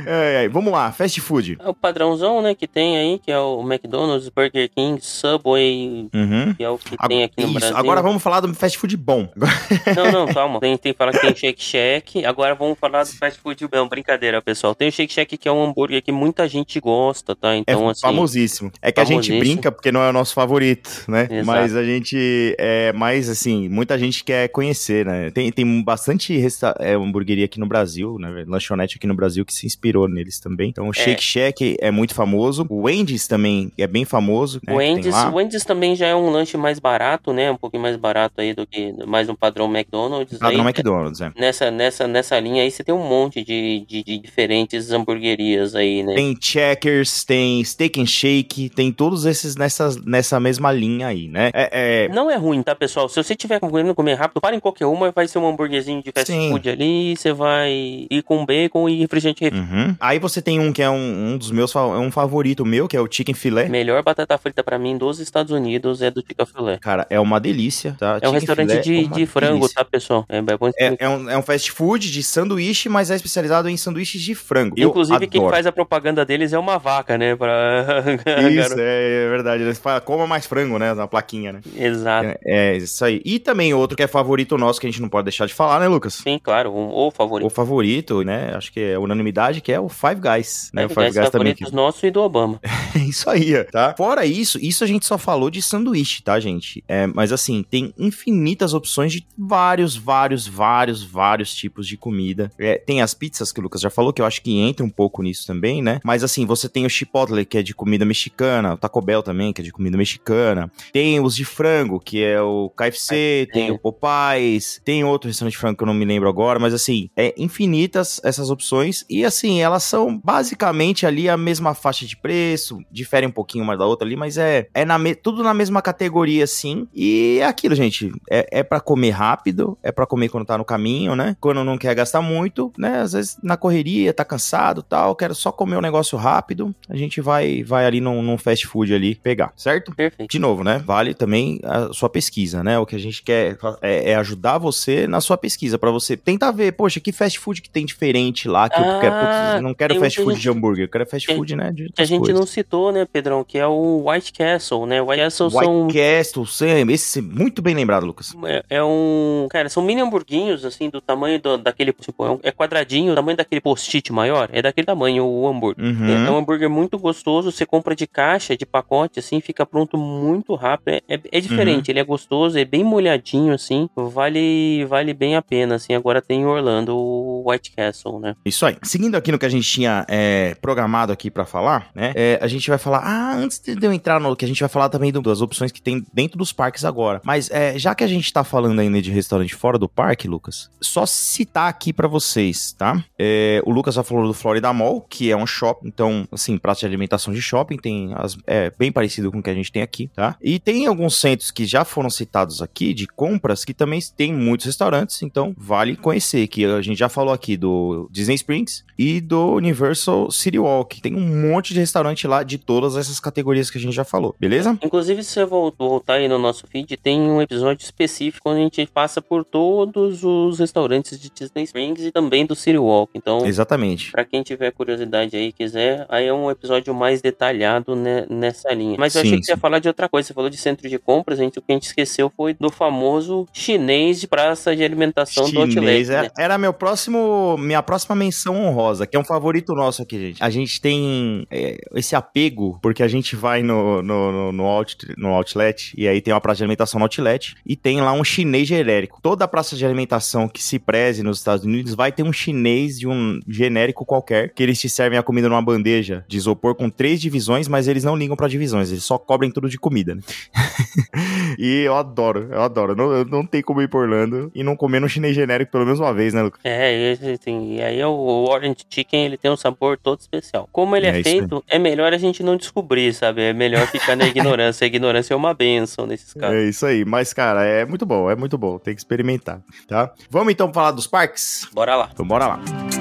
[0.09, 1.59] É, é, vamos lá, fast food.
[1.61, 6.55] É o padrãozão, né, que tem aí, que é o McDonald's, Burger King, Subway, Uhum.
[6.55, 7.77] que é o que tem aqui no Isso, Brasil.
[7.77, 9.29] agora vamos falar do fast food bom.
[9.97, 10.61] Não, não, calma.
[10.61, 12.25] Tem, tem que falar que tem Shake Shack.
[12.25, 13.69] Agora vamos falar do fast food.
[13.73, 14.75] Não, brincadeira, pessoal.
[14.75, 17.55] Tem o Shake Shack que é um hambúrguer que muita gente gosta, tá?
[17.55, 18.01] É Então, assim.
[18.01, 18.71] famosíssimo.
[18.81, 19.41] É que a gente famosíssimo.
[19.41, 21.27] brinca porque não é o nosso favorito, né?
[21.31, 21.47] Exato.
[21.47, 25.31] Mas a gente é mais assim, muita gente quer conhecer, né?
[25.31, 28.45] Tem, tem bastante resta é, hamburgueria aqui no Brasil, né?
[28.47, 30.69] Lanchonete aqui no Brasil que se inspirou neles também.
[30.69, 32.67] Então o Shake Shack é muito famoso.
[32.69, 34.61] O Wendy's também é bem famoso.
[34.67, 34.73] né?
[34.73, 37.51] O Wendy's, o Wendy's também já é um lanche mais barato, né?
[37.51, 40.39] Um pouquinho mais barato aí do que mais um padrão McDonald's.
[40.39, 41.33] Padrão aí, McDonald's, é.
[41.37, 46.03] Nessa, nessa, nessa linha aí você tem um monte de, de, de diferentes hamburguerias aí,
[46.03, 46.15] né?
[46.15, 51.51] Tem Checkers, tem Steak and Shake, tem todos esses nessa, nessa mesma linha aí, né?
[51.55, 53.09] É, é, Não é ruim, tá, pessoal?
[53.09, 56.13] Se você tiver querendo comer rápido, para em qualquer uma, vai ser um hambúrguerzinho de
[56.13, 56.51] fast Sim.
[56.51, 57.71] food ali, você vai
[58.11, 59.59] ir com bacon e refrigerante refri.
[59.89, 59.97] Uhum.
[60.01, 62.97] Aí você tem um que é um, um dos meus, é um favorito meu, que
[62.97, 63.69] é o Chicken Filé.
[63.69, 66.79] Melhor batata frita pra mim dos Estados Unidos é do Chica Filé.
[66.79, 68.19] Cara, é uma delícia, tá?
[68.21, 69.75] É um Chicken restaurante filé de, é de frango, delícia.
[69.75, 70.27] tá, pessoal?
[70.29, 70.43] É, é
[70.89, 74.35] É, é um, é um fast food de sanduíche, mas é especializado em sanduíches de
[74.35, 74.75] frango.
[74.79, 77.35] Inclusive, quem faz a propaganda deles é uma vaca, né?
[77.35, 78.05] Pra...
[78.51, 79.63] Isso, é, é verdade.
[79.63, 80.95] Eles falam, coma mais frango, né?
[80.95, 81.61] Na plaquinha, né?
[81.77, 82.29] Exato.
[82.29, 83.21] É, é, isso aí.
[83.25, 85.81] E também outro que é favorito nosso, que a gente não pode deixar de falar,
[85.81, 86.15] né, Lucas?
[86.15, 86.73] Sim, claro.
[86.73, 87.47] Um, ou favorito.
[87.47, 88.53] O favorito, né?
[88.55, 90.83] Acho que é unanimidade, que é é o Five Guys, né?
[90.83, 91.53] Five o Five Guys Guys também.
[91.53, 92.61] favoritos nosso e do Obama.
[92.99, 93.95] É isso aí, tá?
[93.97, 96.83] Fora isso, isso a gente só falou de sanduíche, tá, gente?
[96.89, 102.51] É, mas assim, tem infinitas opções de vários, vários, vários, vários tipos de comida.
[102.59, 104.91] É, tem as pizzas que o Lucas já falou, que eu acho que entra um
[104.91, 106.01] pouco nisso também, né?
[106.03, 109.53] Mas assim, você tem o Chipotle, que é de comida mexicana, o Taco Bell também,
[109.53, 110.71] que é de comida mexicana.
[110.93, 115.59] Tem os de frango, que é o KFC, tem o Popeyes, tem outro restaurante de
[115.59, 119.58] frango que eu não me lembro agora, mas assim, é infinitas essas opções e assim,
[119.61, 124.07] elas são basicamente ali a mesma faixa de preço, difere um pouquinho uma da outra
[124.07, 126.87] ali, mas é, é na tudo na mesma categoria assim.
[126.95, 130.65] E é aquilo, gente, é, é para comer rápido, é para comer quando tá no
[130.65, 131.37] caminho, né?
[131.41, 133.01] Quando não quer gastar muito, né?
[133.01, 137.21] Às vezes na correria, tá cansado, tal, quero só comer um negócio rápido, a gente
[137.21, 139.95] vai vai ali num, num fast food ali pegar, certo?
[139.95, 140.31] Perfeito.
[140.31, 140.83] De novo, né?
[140.85, 142.79] Vale também a sua pesquisa, né?
[142.79, 146.51] O que a gente quer é, é ajudar você na sua pesquisa, pra você tentar
[146.51, 149.15] ver, poxa, que fast food que tem diferente lá, que eu Ah, quero,
[149.57, 151.73] eu não quero fast food gente- de hambúrguer, eu quero fast que- food, né?
[151.95, 152.39] Que a gente coisas.
[152.39, 153.43] não citou, né, Pedrão?
[153.45, 155.01] Que é o White Castle, né?
[155.03, 158.35] White Castle são White Castle, Sam, esse muito bem lembrado, Lucas.
[158.45, 159.47] É, é um.
[159.51, 161.93] Cara, são mini hamburguinhos, assim, do tamanho do- daquele.
[161.93, 164.49] Tipo, é, um- é quadradinho, o tamanho daquele post-it maior.
[164.53, 165.85] É daquele tamanho o hambúrguer.
[165.85, 166.07] Uhum.
[166.09, 167.51] É, é um hambúrguer muito gostoso.
[167.51, 170.95] Você compra de caixa, de pacote, assim, fica pronto muito rápido.
[171.09, 173.89] É, é- é diferente, ele é gostoso, é bem molhadinho, assim.
[173.97, 175.95] Vale, vale bem a pena, assim.
[175.95, 178.35] Agora tem em Orlando o White Castle, né?
[178.45, 178.77] Isso aí.
[178.83, 182.13] Seguindo aqui no que a gente tinha é, programado aqui pra falar, né?
[182.15, 182.99] é, a gente vai falar.
[182.99, 185.81] Ah, antes de eu entrar no que a gente vai falar também das opções que
[185.81, 187.21] tem dentro dos parques agora.
[187.25, 190.71] Mas é, já que a gente tá falando ainda de restaurante fora do parque, Lucas,
[190.81, 193.03] só citar aqui pra vocês, tá?
[193.19, 195.89] É, o Lucas já falou do Florida Mall, que é um shopping.
[195.89, 199.51] Então, assim, praça de alimentação de shopping tem as, é bem parecido com o que
[199.51, 200.37] a gente tem aqui, tá?
[200.43, 204.67] E tem alguns centros que já foram citados aqui de compras que também tem muitos
[204.67, 206.47] restaurantes, então vale conhecer.
[206.49, 211.01] Que a gente já falou aqui do Disney Springs e do Universal City Walk.
[211.01, 214.35] Tem um monte de restaurante lá de todas essas categorias que a gente já falou,
[214.41, 214.79] beleza?
[214.83, 218.63] Inclusive, se você vol- voltar aí no nosso feed, tem um episódio específico onde a
[218.65, 223.13] gente passa por todos os restaurantes de Disney Springs e também do City Walk.
[223.15, 224.11] Então, Exatamente.
[224.11, 228.97] Pra quem tiver curiosidade aí, quiser, aí é um episódio mais detalhado né, nessa linha.
[228.99, 229.61] Mas eu Sim, achei que você ia sim.
[229.61, 230.27] falar de outra coisa.
[230.27, 232.71] Você falou de centro de compras, a gente, o que a gente esqueceu foi do
[232.71, 235.73] famoso chinês de praça de alimentação do Outlet.
[235.75, 236.31] Chinês é- né?
[236.39, 240.43] era meu próximo, minha próxima menção honrosa, que é um favorito nosso aqui, gente.
[240.43, 245.15] A gente tem é, esse apego, porque a gente vai no, no, no, no out-
[245.17, 248.25] no outlet, e aí tem uma praça de alimentação no outlet, e tem lá um
[248.25, 249.19] chinês genérico.
[249.23, 253.07] Toda praça de alimentação que se preze nos Estados Unidos vai ter um chinês de
[253.09, 257.21] um genérico qualquer, que eles te servem a comida numa bandeja de isopor com três
[257.21, 260.23] divisões, mas eles não ligam pra divisões, eles só cobrem tudo de comida, né?
[261.59, 262.95] e eu adoro, eu adoro.
[262.95, 266.01] Não, não tem como ir por Orlando e não comer no chinês genérico pelo menos
[266.01, 266.61] uma vez, né, Lucas?
[266.65, 270.69] É, esse, assim, e aí o Orange Chicken ele tem um sabor todo especial.
[270.73, 273.43] Como ele é, É feito, é melhor a gente não descobrir, sabe?
[273.43, 274.85] É melhor ficar na ignorância.
[274.85, 276.57] A ignorância é uma benção nesses casos.
[276.57, 280.13] É isso aí, mas cara, é muito bom, é muito bom, tem que experimentar, tá?
[280.31, 281.67] Vamos então falar dos parques?
[281.73, 282.11] Bora lá.
[282.13, 282.98] Então bora lá.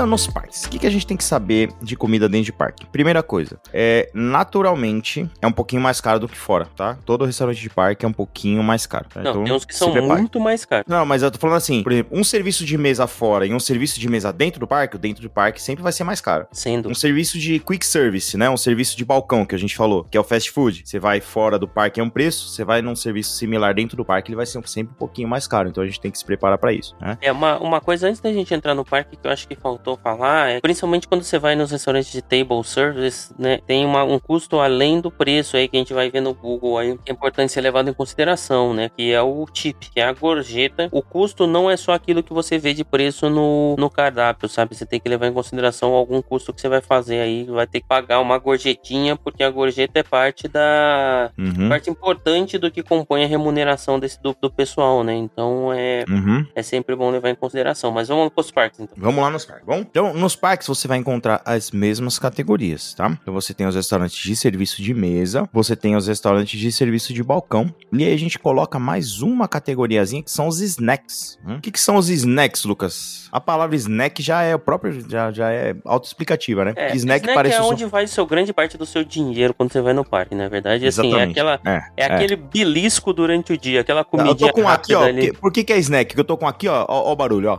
[0.00, 0.64] Comida nos parques.
[0.64, 2.86] O que, que a gente tem que saber de comida dentro de parque?
[2.86, 6.96] Primeira coisa, é naturalmente é um pouquinho mais caro do que fora, tá?
[7.04, 9.06] Todo restaurante de parque é um pouquinho mais caro.
[9.12, 9.22] tá?
[9.22, 10.86] Não, Então, tem uns que são muito mais caros.
[10.88, 13.60] Não, mas eu tô falando assim, por exemplo, um serviço de mesa fora e um
[13.60, 16.46] serviço de mesa dentro do parque, o dentro do parque sempre vai ser mais caro.
[16.52, 16.88] Sendo.
[16.88, 18.48] Um serviço de quick service, né?
[18.48, 20.82] Um serviço de balcão que a gente falou, que é o fast food.
[20.84, 24.04] Você vai fora do parque é um preço, você vai num serviço similar dentro do
[24.04, 25.68] parque, ele vai ser sempre um pouquinho mais caro.
[25.68, 27.18] Então a gente tem que se preparar pra isso, né?
[27.20, 29.89] É uma, uma coisa antes da gente entrar no parque que eu acho que faltou
[29.96, 33.58] falar, é principalmente quando você vai nos restaurantes de table service, né?
[33.66, 36.78] Tem uma, um custo além do preço aí que a gente vai ver no Google
[36.78, 38.90] aí, que é importante ser levado em consideração, né?
[38.96, 40.88] Que é o tip, que é a gorjeta.
[40.92, 44.74] O custo não é só aquilo que você vê de preço no, no cardápio, sabe?
[44.74, 47.80] Você tem que levar em consideração algum custo que você vai fazer aí, vai ter
[47.80, 51.30] que pagar uma gorjetinha, porque a gorjeta é parte da.
[51.38, 51.68] Uhum.
[51.68, 55.14] Parte importante do que compõe a remuneração desse do, do pessoal, né?
[55.14, 56.46] Então é, Uhum.
[56.54, 57.90] é sempre bom levar em consideração.
[57.90, 58.94] Mas vamos para os parques, então.
[58.96, 59.64] Vamos lá nos parques.
[59.66, 63.16] Bom, então nos parques você vai encontrar as mesmas categorias, tá?
[63.22, 67.12] Então você tem os restaurantes de serviço de mesa, você tem os restaurantes de serviço
[67.12, 71.38] de balcão, e aí a gente coloca mais uma categoriazinha que são os snacks.
[71.46, 71.56] Hum?
[71.56, 73.28] O que, que são os snacks, Lucas?
[73.32, 76.72] A palavra snack já é o próprio, já, já é autoexplicativa, né?
[76.76, 79.80] É, snack, snack parece é onde vai seu grande parte do seu dinheiro quando você
[79.80, 80.86] vai no parque, na verdade.
[80.86, 81.30] Assim, é, Exatamente.
[81.40, 85.04] aquela, É, é, aquele belisco durante o dia, aquela Eu comidinha tô com aqui, ó.
[85.04, 85.30] ali.
[85.30, 86.14] que- por que, que é snack?
[86.14, 86.84] Que eu tô com aqui, ó.
[86.88, 87.58] Ó, ó o barulho, ó.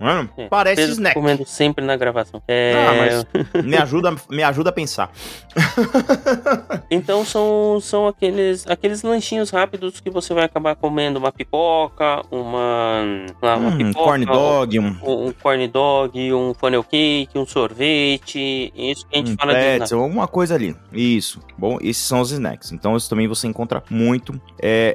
[0.00, 1.14] Mano, É, parece Pedro snack.
[1.14, 2.42] comendo sempre na gravação.
[2.48, 3.26] É, Ah, mas
[3.64, 5.10] me ajuda, me ajuda a pensar.
[6.90, 13.02] Então são, são aqueles, aqueles lanchinhos rápidos que você vai acabar comendo uma pipoca, uma,
[13.40, 17.46] lá, uma Hum, pipoca, corn dog, um, um, um corn dog, um funnel cake, um
[17.46, 19.76] sorvete, isso que a gente um fala de snack.
[19.78, 20.76] pretzel, alguma coisa ali.
[20.92, 21.40] Isso.
[21.56, 22.72] Bom, esses são os snacks.
[22.72, 24.94] Então, isso também você encontra muito é,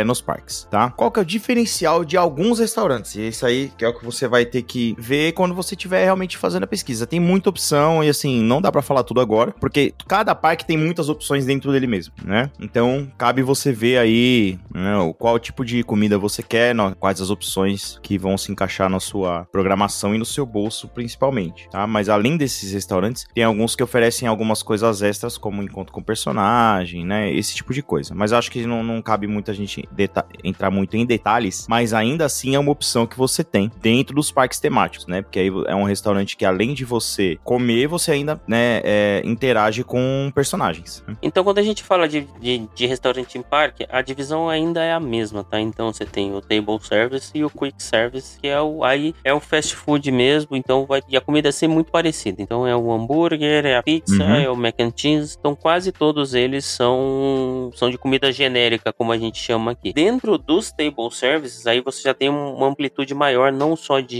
[0.00, 0.90] é, nos parques, tá?
[0.90, 3.14] Qual que é o diferencial de alguns restaurantes?
[3.16, 6.04] E isso aí que é o que você vai ter que ver quando você estiver
[6.04, 7.06] realmente fazendo a pesquisa.
[7.06, 10.76] Tem muita opção e, assim, não dá pra falar tudo agora, porque cada parque tem
[10.76, 12.50] muitas opções dentro dele mesmo, né?
[12.60, 17.98] Então, cabe você ver aí né, qual tipo de comida você quer, quais as opções
[18.02, 21.86] que vão se encaixar na sua programação e no seu bolso, principalmente, tá?
[21.86, 27.04] Mas além desses restaurantes, tem alguns que oferecem algumas coisas extras, como encontro com personagem,
[27.04, 27.30] né?
[27.32, 28.14] Esse tipo de coisa.
[28.14, 29.88] Mas acho que não, não cabe muita gente
[30.42, 34.30] entrar muito em detalhes, mas ainda assim é uma opção que você tem dentro dos
[34.32, 35.22] parques temáticos, né?
[35.22, 39.84] Porque aí é um restaurante que além de você comer, você ainda, né, é, interage
[39.84, 41.04] com personagens.
[41.22, 44.92] Então, quando a gente fala de, de, de restaurante em parque, a divisão ainda é
[44.92, 45.60] a mesma, tá?
[45.60, 49.32] Então, você tem o table service e o quick service, que é o aí é
[49.32, 50.56] o fast food mesmo.
[50.56, 52.40] Então, vai e a comida vai ser muito parecida.
[52.42, 54.34] Então, é o hambúrguer, é a pizza, Uhum.
[54.34, 55.36] é o mac and cheese.
[55.38, 59.92] Então, quase todos eles são são de comida genérica, como a gente chama aqui.
[59.92, 64.11] Dentro dos table services, aí você já tem um- uma amplitude maior, não só de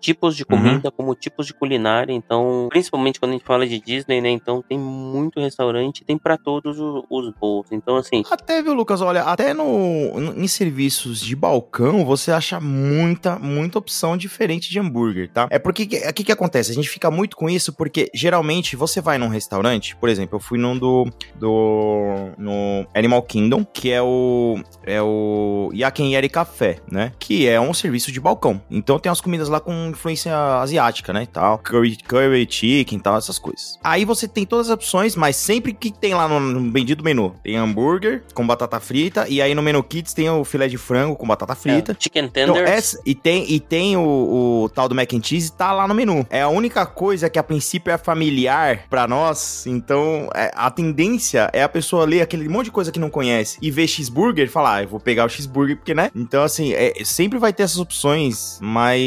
[0.00, 0.56] tipos de Uhum.
[0.58, 2.12] comida, como tipos de culinária.
[2.12, 4.30] Então, principalmente quando a gente fala de Disney, né?
[4.30, 7.72] Então, tem muito restaurante, tem pra todos o- os bolsos.
[7.72, 9.00] Então, assim, Até, viu, Lucas?
[9.00, 14.78] Olha, até no, no- em serviços de balcão você acha muita, muita opção diferente de
[14.78, 15.46] hambúrguer, tá?
[15.50, 16.70] É porque o que, que acontece?
[16.70, 20.40] A gente fica muito com isso porque geralmente você vai num restaurante, por exemplo, eu
[20.40, 21.06] fui num do.
[21.38, 24.60] do no Animal Kingdom, que é o.
[24.84, 27.12] É o Yaken Yeri Café, né?
[27.18, 28.60] Que é um serviço de balcão.
[28.70, 31.24] Então tem umas comidas lá com influência asiática, né?
[31.24, 31.58] E tal.
[31.58, 33.78] Curry, curry chicken e tal, essas coisas.
[33.82, 37.34] Aí você tem todas as opções, mas sempre que tem lá no, no bendito menu,
[37.42, 41.16] tem hambúrguer com batata frita, e aí no menu Kids tem o filé de frango
[41.16, 41.92] com batata frita.
[41.92, 42.70] é, chicken Então, tenders.
[42.70, 45.94] essa, e tem, e tem o, o tal do mac and cheese, tá lá no
[45.94, 46.26] menu.
[46.30, 51.50] É a única coisa que a princípio é familiar pra nós, então é, a tendência
[51.52, 54.48] é a pessoa ler aquele monte de coisa que não conhece e ver cheeseburger e
[54.48, 56.10] falar, ah, eu vou pegar o cheeseburger, porque, né?
[56.14, 59.00] Então, assim, é, sempre vai ter essas opções, mas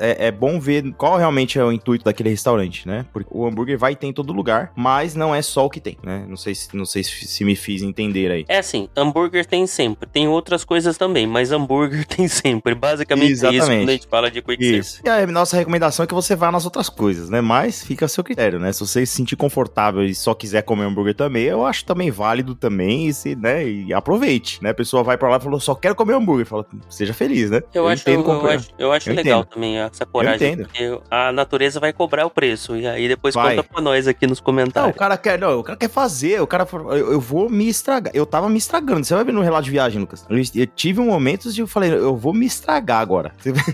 [0.00, 3.04] é, é bom ver qual realmente é o intuito daquele restaurante, né?
[3.12, 5.96] Porque o hambúrguer vai ter em todo lugar, mas não é só o que tem,
[6.02, 6.24] né?
[6.28, 8.44] Não sei se, não sei se, se me fiz entender aí.
[8.48, 10.08] É assim, hambúrguer tem sempre.
[10.08, 12.74] Tem outras coisas também, mas hambúrguer tem sempre.
[12.74, 13.80] Basicamente é isso Exatamente.
[13.80, 14.64] quando a gente fala de quick.
[14.64, 15.00] Isso.
[15.04, 17.40] E a nossa recomendação é que você vá nas outras coisas, né?
[17.40, 18.72] Mas fica a seu critério, né?
[18.72, 22.54] Se você se sentir confortável e só quiser comer hambúrguer também, eu acho também válido
[22.54, 23.66] também, e se, né?
[23.66, 24.70] E aproveite, né?
[24.70, 26.46] A pessoa vai pra lá e falou, só quero comer hambúrguer.
[26.46, 27.62] Fala, seja feliz, né?
[27.72, 28.54] Eu, acho, entendo eu, comprar.
[28.54, 30.66] acho, eu acho Eu legal também essa coragem, entendo.
[30.68, 32.76] porque a natureza vai cobrar o preço.
[32.76, 33.56] E aí depois Vai.
[33.56, 34.96] conta pra nós aqui nos Não, o comentários.
[34.96, 38.12] cara quer, não, o cara quer fazer, o cara eu, eu vou me estragar.
[38.14, 39.04] Eu tava me estragando.
[39.04, 40.24] Você vai ver no relato de viagem, Lucas.
[40.28, 43.32] Eu, eu tive um momento de eu falei, eu vou me estragar agora.
[43.38, 43.64] Você vai-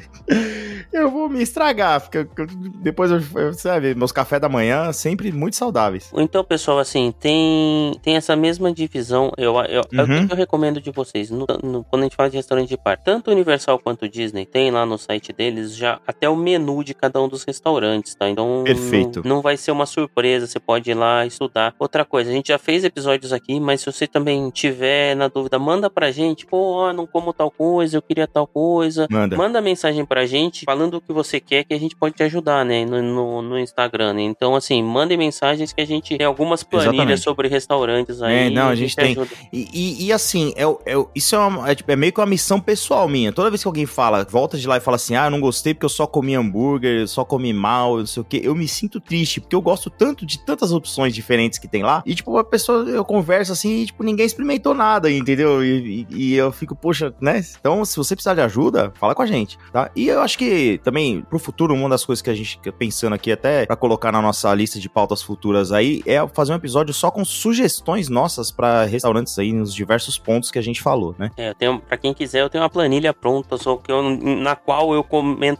[0.92, 2.46] eu vou me estragar, porque eu-
[2.82, 6.10] depois eu, eu- sabe, meus cafés da manhã sempre muito saudáveis.
[6.16, 9.32] Então, pessoal, assim, tem, tem essa mesma divisão.
[9.36, 10.26] Eu, eu, é o Uhum.
[10.26, 11.30] que eu recomendo de vocês.
[11.30, 14.70] No- no- quando a gente fala de restaurante de parque, tanto Universal quanto Disney tem
[14.70, 18.28] lá no site deles já até o menu de cada um dos restaurantes, tá?
[18.28, 19.20] Então, Perfeito.
[19.24, 20.46] Não, não vai ser uma surpresa.
[20.46, 21.74] Você pode ir lá estudar.
[21.78, 25.58] Outra coisa, a gente já fez episódios aqui, mas se você também tiver na dúvida,
[25.58, 26.46] manda pra gente.
[26.46, 29.06] Pô, não como tal coisa, eu queria tal coisa.
[29.10, 29.36] Manda.
[29.36, 32.64] Manda mensagem pra gente falando o que você quer que a gente pode te ajudar,
[32.64, 32.84] né?
[32.84, 34.22] No, no, no Instagram, né?
[34.22, 37.20] Então, assim, mandem mensagens que a gente tem algumas planilhas Exatamente.
[37.22, 38.46] sobre restaurantes aí.
[38.46, 39.12] É, não, a gente tem.
[39.12, 39.30] ajuda.
[39.52, 42.26] E, e- e assim, é, é isso é, uma- é, tipo, é meio que uma
[42.26, 43.32] missão pessoal minha.
[43.32, 45.49] Toda vez que alguém fala, volta de lá e fala assim, ah, eu não gostei
[45.74, 49.00] porque eu só comi hambúrguer, só comi mal, não sei o quê, eu me sinto
[49.00, 52.02] triste, porque eu gosto tanto de tantas opções diferentes que tem lá.
[52.06, 55.64] E, tipo, a pessoa, eu converso assim, e, tipo, ninguém experimentou nada, entendeu?
[55.64, 57.42] E, e- e eu fico, poxa, né?
[57.58, 59.90] Então, se você precisar de ajuda, fala com a gente, tá?
[59.96, 63.14] E eu acho que também, pro futuro, uma das coisas que a gente fica pensando
[63.14, 66.92] aqui, até pra colocar na nossa lista de pautas futuras aí, é fazer um episódio
[66.94, 71.30] só com sugestões nossas pra restaurantes aí nos diversos pontos que a gente falou, né?
[71.36, 74.54] É, eu tenho, pra quem quiser, eu tenho uma planilha pronta, só que eu, na
[74.54, 75.02] qual eu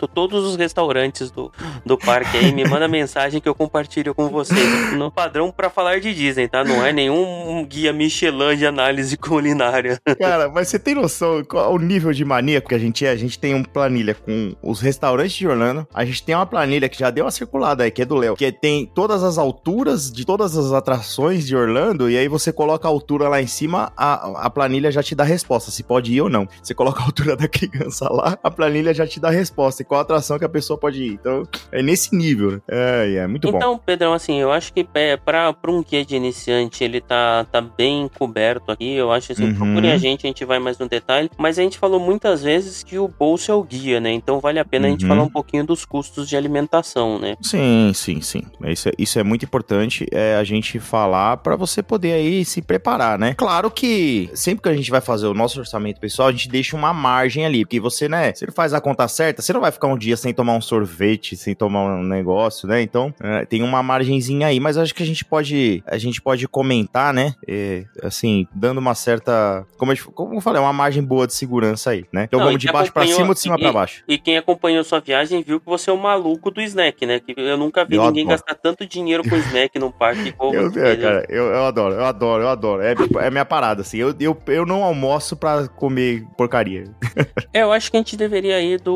[0.06, 1.50] todos os restaurantes do,
[1.84, 2.52] do parque aí.
[2.52, 4.92] Me manda mensagem que eu compartilho com vocês.
[4.96, 6.62] No padrão pra falar de Disney, tá?
[6.62, 9.98] Não é nenhum guia Michelin de análise culinária.
[10.18, 13.10] Cara, mas você tem noção qual o nível de maníaco que a gente é?
[13.10, 15.86] A gente tem uma planilha com os res- restaurante de Orlando.
[15.94, 18.36] A gente tem uma planilha que já deu uma circulada aí, que é do Léo,
[18.36, 22.86] que tem todas as alturas de todas as atrações de Orlando, e aí você coloca
[22.86, 26.20] a altura lá em cima, a, a planilha já te dá resposta, se pode ir
[26.20, 26.46] ou não.
[26.62, 30.00] Você coloca a altura da criança lá, a planilha já te dá resposta, e qual
[30.00, 31.12] atração que a pessoa pode ir.
[31.12, 32.60] Então, é nesse nível, né?
[32.68, 33.56] É, é muito bom.
[33.58, 37.60] Então, Pedrão, assim, eu acho que é, pra um guia de iniciante, ele tá, tá
[37.60, 38.94] bem coberto aqui.
[38.94, 39.54] Eu acho assim, Uhum.
[39.54, 41.30] procurem a gente, a gente vai mais no detalhe.
[41.38, 44.10] Mas a gente falou muitas vezes que o bolso é o guia, né?
[44.12, 45.08] Então vale a pena a gente Uhum.
[45.08, 47.36] falar um pouquinho dos custos de alimentação, né?
[47.40, 48.42] Sim, sim, sim.
[48.66, 52.60] Isso é, isso é muito importante é a gente falar pra você poder aí se
[52.62, 53.34] preparar, né?
[53.34, 56.76] Claro que sempre que a gente vai fazer o nosso orçamento pessoal, a gente deixa
[56.76, 59.70] uma margem ali, porque você, né, se ele faz a conta certa, você não vai
[59.72, 62.80] ficar um dia sem tomar um sorvete, sem tomar um negócio, né?
[62.82, 66.46] Então, é, tem uma margenzinha aí, mas acho que a gente pode, a gente pode
[66.48, 67.34] comentar, né?
[67.48, 71.90] É, assim, dando uma certa, como eu, como eu falei, uma margem boa de segurança
[71.90, 72.24] aí, né?
[72.24, 74.02] Então Não, e vamos de baixo pra acompanhou- cima ou de cima e- pra baixo.
[74.08, 77.20] E quem acompanhou sua viagem viu que você é o maluco do snack, né?
[77.20, 78.38] Que eu nunca vi Eu ninguém adoro.
[78.38, 80.96] gastar tanto dinheiro com snack num parque como Eu, é, né?
[80.96, 82.82] cara, eu, eu adoro, eu adoro, eu adoro.
[82.82, 82.94] É,
[83.26, 83.98] é minha parada, assim.
[83.98, 86.84] Eu, eu, eu não almoço pra comer porcaria.
[87.52, 88.94] É, eu acho que a gente deveria ir do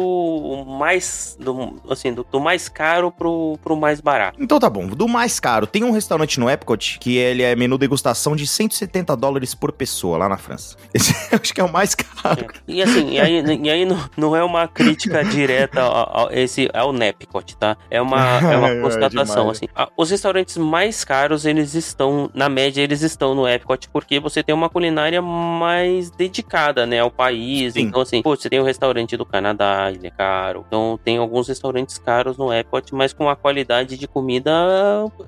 [0.66, 4.36] mais, do, assim, do, do mais caro pro, pro mais barato.
[4.42, 7.78] Então tá bom, do mais caro, tem um restaurante no Epcot que ele é menu
[7.78, 10.76] degustação de 170 dólares por pessoa lá na França.
[10.92, 12.46] Esse eu acho que é o mais caro.
[12.68, 16.68] E assim, e aí, e aí não, não é uma crítica direta ao, ao- esse,
[16.74, 17.76] ao Nepcot, tá?
[17.90, 19.58] É uma, é uma É constatação, demais.
[19.58, 19.66] assim.
[19.96, 24.54] Os restaurantes mais caros, eles estão, na média, eles estão no Epcot porque você tem
[24.54, 27.74] uma culinária mais dedicada, né, ao país.
[27.74, 27.82] Sim.
[27.82, 30.33] Então, assim, pô, você tem o restaurante do Canadá, ele é caro.
[30.66, 34.50] Então, tem alguns restaurantes caros no Epcot, mas com uma qualidade de comida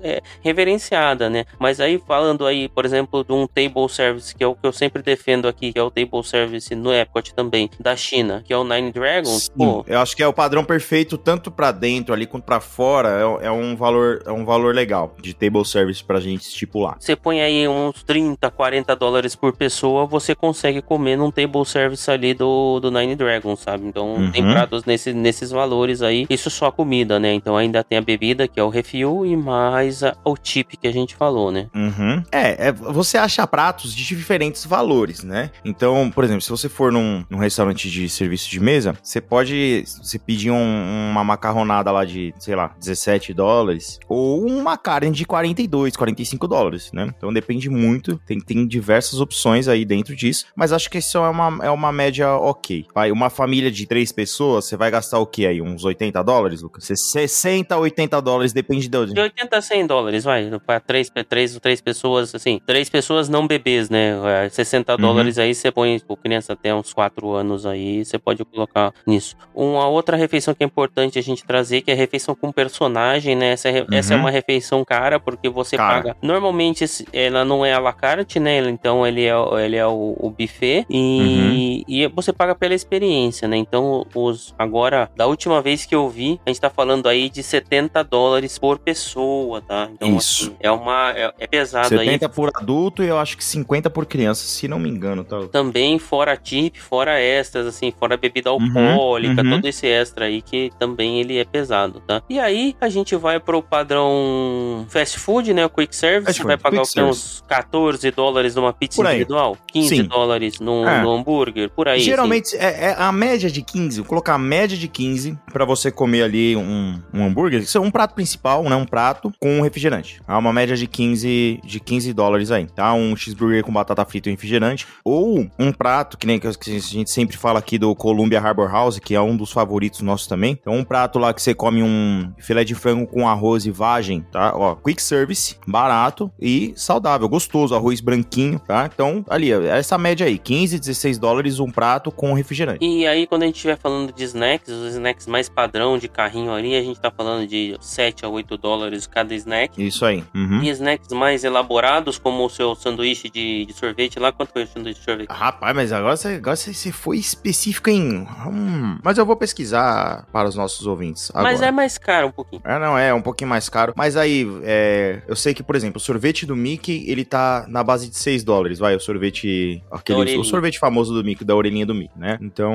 [0.02, 1.44] é, reverenciada, né?
[1.58, 4.72] Mas aí, falando aí, por exemplo, de um table service, que é o que eu
[4.72, 8.56] sempre defendo aqui, que é o table service no Epcot também, da China, que é
[8.56, 12.12] o Nine Dragons, Sim, pô, eu acho que é o padrão perfeito tanto pra dentro
[12.14, 13.08] ali quanto pra fora.
[13.42, 16.96] É, é um valor, é um valor legal de table service pra gente estipular.
[16.98, 22.10] você põe aí uns 30, 40 dólares por pessoa, você consegue comer num table service
[22.10, 23.86] ali do, do Nine Dragons, sabe?
[23.86, 24.30] Então Uhum.
[24.30, 26.26] tem pratos nesse, nesses valores aí.
[26.28, 27.32] Isso só comida, né?
[27.34, 30.86] Então ainda tem a bebida, que é o refil, e mais a- o tip que
[30.86, 31.68] a gente falou, né?
[31.74, 32.22] Uhum.
[32.32, 35.50] É, é, você acha pratos de diferentes valores, né?
[35.64, 39.84] Então, por exemplo, se você for num, num restaurante de serviço de mesa, você pode
[40.02, 45.24] você pedir um- uma macarronada lá de, sei lá, 17 dólares, ou uma carne de
[45.24, 47.12] 42, 45 dólares, né?
[47.16, 51.28] Então depende muito, tem, tem diversas opções aí dentro disso, mas acho que isso é
[51.28, 52.86] uma, é uma média ok.
[52.94, 55.60] Vai, uma família de três pessoas, você vai gastar o que aí?
[55.62, 56.84] Uns 80 dólares, Lucas?
[56.84, 59.06] 60, 80 dólares, depende de...
[59.06, 60.50] De 80 a 100 dólares, vai.
[60.64, 62.60] Pra três, três, três pessoas, assim.
[62.66, 64.14] Três pessoas não bebês, né?
[64.44, 64.98] É, 60 Uhum.
[65.00, 69.36] dólares aí você põe, tipo, criança até uns 4 anos aí, você pode colocar nisso.
[69.54, 73.34] Uma outra refeição que é importante a gente trazer, que é a refeição com personagem,
[73.36, 73.50] né?
[73.52, 74.22] Essa, é re- essa é Uhum.
[74.22, 75.94] uma refeição cara, porque você Cara.
[76.02, 76.16] paga.
[76.22, 78.58] Normalmente ela não é à la carte, né?
[78.68, 83.46] Então ele é, o- ele é o, o buffet e, e você paga pela experiência,
[83.48, 83.56] né?
[83.56, 84.75] Então, os agora,
[85.16, 88.78] da última vez que eu vi, a gente tá falando aí de 70 dólares por
[88.78, 89.88] pessoa, tá?
[89.92, 90.44] Então, Isso.
[90.46, 91.10] assim, é uma.
[91.12, 92.06] É, é pesado aí.
[92.06, 95.46] 70 por adulto e eu acho que 50 por criança, se não me engano, tá?
[95.50, 99.50] Também fora tip, fora extras, assim, fora bebida Uhum, alcoólica, uhum.
[99.50, 102.22] todo esse extra aí que também ele é pesado, tá?
[102.28, 105.64] E aí a gente vai pro padrão fast food, né?
[105.66, 107.00] O quick service, Fast vai pagar quê?
[107.02, 109.56] uns 14 dólares numa pizza individual?
[109.72, 110.02] 15 Sim.
[110.04, 111.02] dólares num, É.
[111.02, 111.70] num hambúrguer?
[111.70, 111.96] Por aí.
[111.96, 112.04] assim.
[112.06, 115.90] Geralmente é, é a média de 15, vou colocar a média de 15 pra você
[115.90, 117.60] comer ali um, um hambúrguer.
[117.60, 118.74] Isso é um prato principal, né?
[118.74, 120.20] Um prato com um refrigerante.
[120.26, 122.94] Há uma média de 15, de 15 dólares aí, tá?
[122.94, 124.86] Um cheeseburger com batata frita e refrigerante.
[125.04, 128.98] Ou um prato, que nem que a gente sempre fala aqui do Columbia Harbor House,
[128.98, 130.56] que é um dos favoritos nossos também.
[130.60, 134.22] Então, um prato lá que você come um filé de frango com arroz e vagem,
[134.32, 134.52] tá?
[134.56, 138.88] Ó, quick service, barato e saudável, gostoso, arroz branquinho, tá?
[138.92, 142.84] Então, ali, ó, essa média aí, 15, 16 dólares um prato com refrigerante.
[142.84, 144.24] E aí, quando a gente estiver falando de
[144.56, 148.28] snacks, os snacks mais padrão de carrinho ali, a gente tá falando de 7 a
[148.28, 149.84] 8 dólares cada snack.
[149.84, 150.24] Isso aí.
[150.34, 150.62] Uhum.
[150.62, 154.66] E snacks mais elaborados, como o seu sanduíche de, de sorvete lá, quanto foi o
[154.66, 155.28] sanduíche de sorvete?
[155.30, 158.26] Rapaz, mas agora você, agora você foi específico em.
[158.46, 161.30] Hum, mas eu vou pesquisar para os nossos ouvintes.
[161.30, 161.44] Agora.
[161.44, 162.62] Mas é mais caro um pouquinho.
[162.64, 163.92] É, não, é um pouquinho mais caro.
[163.96, 167.82] Mas aí, é, eu sei que, por exemplo, o sorvete do Mickey, ele tá na
[167.82, 171.86] base de 6 dólares, vai, o sorvete, aquele, o sorvete famoso do Mickey, da orelhinha
[171.86, 172.38] do Mickey, né?
[172.40, 172.74] Então,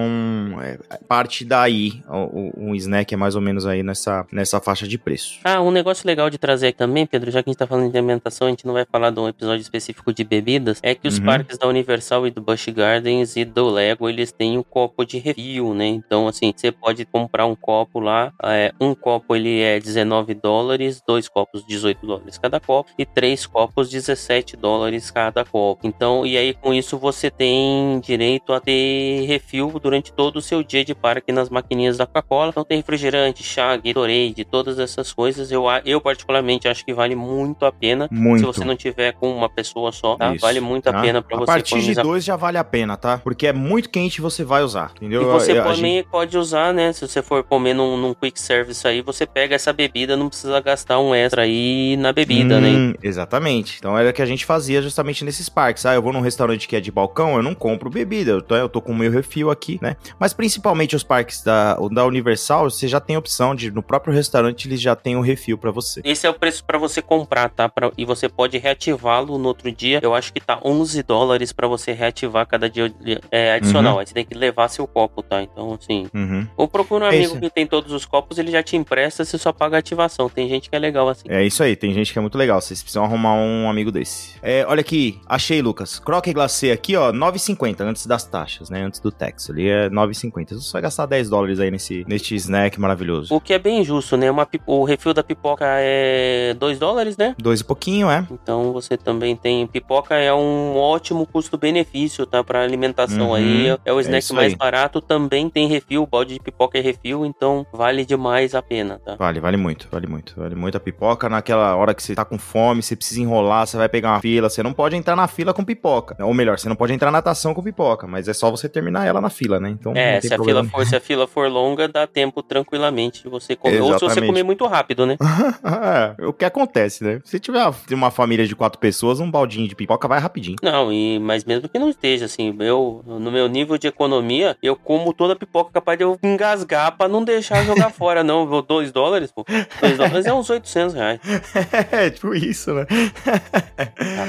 [0.61, 1.70] é, parte daí,
[2.07, 5.39] o- um snack é mais ou menos aí nessa, nessa faixa de preço.
[5.43, 7.91] Ah, um negócio legal de trazer aqui também, Pedro, já que a gente tá falando
[7.91, 11.07] de alimentação, a gente não vai falar de um episódio específico de bebidas, é que
[11.07, 11.25] os Uhum.
[11.25, 15.17] parques da Universal e do Busch Gardens e do Lego, eles têm um copo de
[15.17, 15.87] refil, né?
[15.87, 18.33] Então, assim, você pode pode comprar um copo lá.
[18.43, 23.45] É, um copo ele é 19 dólares, dois copos 18 dólares cada copo e três
[23.45, 25.87] copos 17 dólares cada copo.
[25.87, 30.61] Então, e aí com isso você tem direito a ter refil durante todo o seu
[30.63, 32.49] dia de parque nas maquininhas da Coca-Cola.
[32.49, 35.51] Então tem refrigerante, chá, Gatorade, todas essas coisas.
[35.51, 38.07] Eu, eu particularmente acho que vale muito a pena.
[38.11, 38.39] Muito.
[38.39, 40.31] Se você não tiver com uma pessoa só, tá?
[40.33, 40.97] Isso, vale muito tá?
[40.97, 43.17] a pena pra A você partir de dois já vale a pena, tá?
[43.17, 45.21] Porque é muito quente você vai usar, entendeu?
[45.21, 46.91] E você Eu- a também gente- pode usar, né?
[46.93, 50.59] Se você for comer num, num quick service aí, você pega essa bebida, não precisa
[50.61, 52.69] gastar um extra aí na bebida, né?
[52.69, 53.77] Hum, Exatamente.
[53.77, 55.85] Então era o que a gente fazia justamente nesses parques.
[55.85, 58.31] Ah, eu vou num restaurante que é de balcão, eu não compro bebida.
[58.31, 59.95] Eu tô, eu tô com o meu refil aqui, né?
[60.19, 63.81] Mas principalmente os parques da, o da Universal, você já tem a opção de, no
[63.83, 66.01] próprio restaurante, eles já têm o refil pra você.
[66.03, 67.67] Esse é o preço pra você comprar, tá?
[67.69, 69.99] Pra- e você pode reativá-lo no outro dia.
[70.01, 72.93] Eu acho que tá 11 dólares pra você reativar cada dia
[73.31, 73.99] é, adicional.
[73.99, 75.41] Aí você tem que levar seu copo, tá?
[75.41, 76.07] Então, assim.
[76.13, 76.47] Uhum.
[76.57, 79.37] Ou procura um É amigo que tem todos os copos, ele já te empresta, você
[79.37, 80.29] só paga a ativação.
[80.29, 81.23] Tem gente que é legal assim.
[81.27, 82.61] É isso aí, tem gente que é muito legal.
[82.61, 84.35] Vocês precisam arrumar um amigo desse.
[84.41, 85.99] É, olha aqui, achei, Lucas.
[85.99, 88.81] Croque glacê aqui, ó, 9,50 antes das taxas, né?
[88.83, 89.49] Antes do tax.
[89.49, 90.55] Ali é 9,50.
[90.55, 93.33] Você vai gastar 10 dólares aí nesse, nesse snack maravilhoso.
[93.33, 94.29] O que é bem justo, né?
[94.29, 97.33] Uma, o refil da pipoca é 2 dólares, né?
[97.39, 98.27] Dois e pouquinho, é?
[98.29, 99.65] Então você também tem.
[99.65, 102.43] Pipoca é um ótimo custo-benefício, tá?
[102.43, 103.67] Pra alimentação Uhum, aí.
[103.69, 104.57] É, é o é snack isso mais aí.
[104.57, 106.05] barato, também tem refil.
[106.05, 109.15] Balde de pipoca é refil, então vale demais a pena, tá?
[109.15, 110.33] Vale, vale muito, vale muito.
[110.37, 111.29] Vale muito a pipoca.
[111.29, 114.49] Naquela hora que você tá com fome, você precisa enrolar, você vai pegar uma fila.
[114.49, 116.17] Você não pode entrar na fila com pipoca.
[116.23, 119.05] Ou melhor, você não pode entrar na natação com pipoca, mas é só você terminar
[119.05, 119.69] ela na fila, né?
[119.69, 123.55] Então É, se a, for, se a fila for longa, dá tempo tranquilamente de você
[123.55, 123.81] comer.
[123.81, 124.27] Ou se você Exatamente.
[124.27, 125.17] comer muito rápido, né?
[126.19, 127.19] é, o que acontece, né?
[127.23, 130.57] Se tiver uma família de quatro pessoas, um baldinho de pipoca vai rapidinho.
[130.61, 134.75] Não, e, mas mesmo que não esteja, assim, eu, no meu nível de economia, eu
[134.75, 138.47] como toda a pipoca capaz de eu engasgar pra não deixar jogar fora, não.
[138.47, 139.45] Vou 2 dólares, pô.
[139.81, 141.19] 2 dólares é uns 800 reais.
[141.91, 142.85] é, tipo isso, né?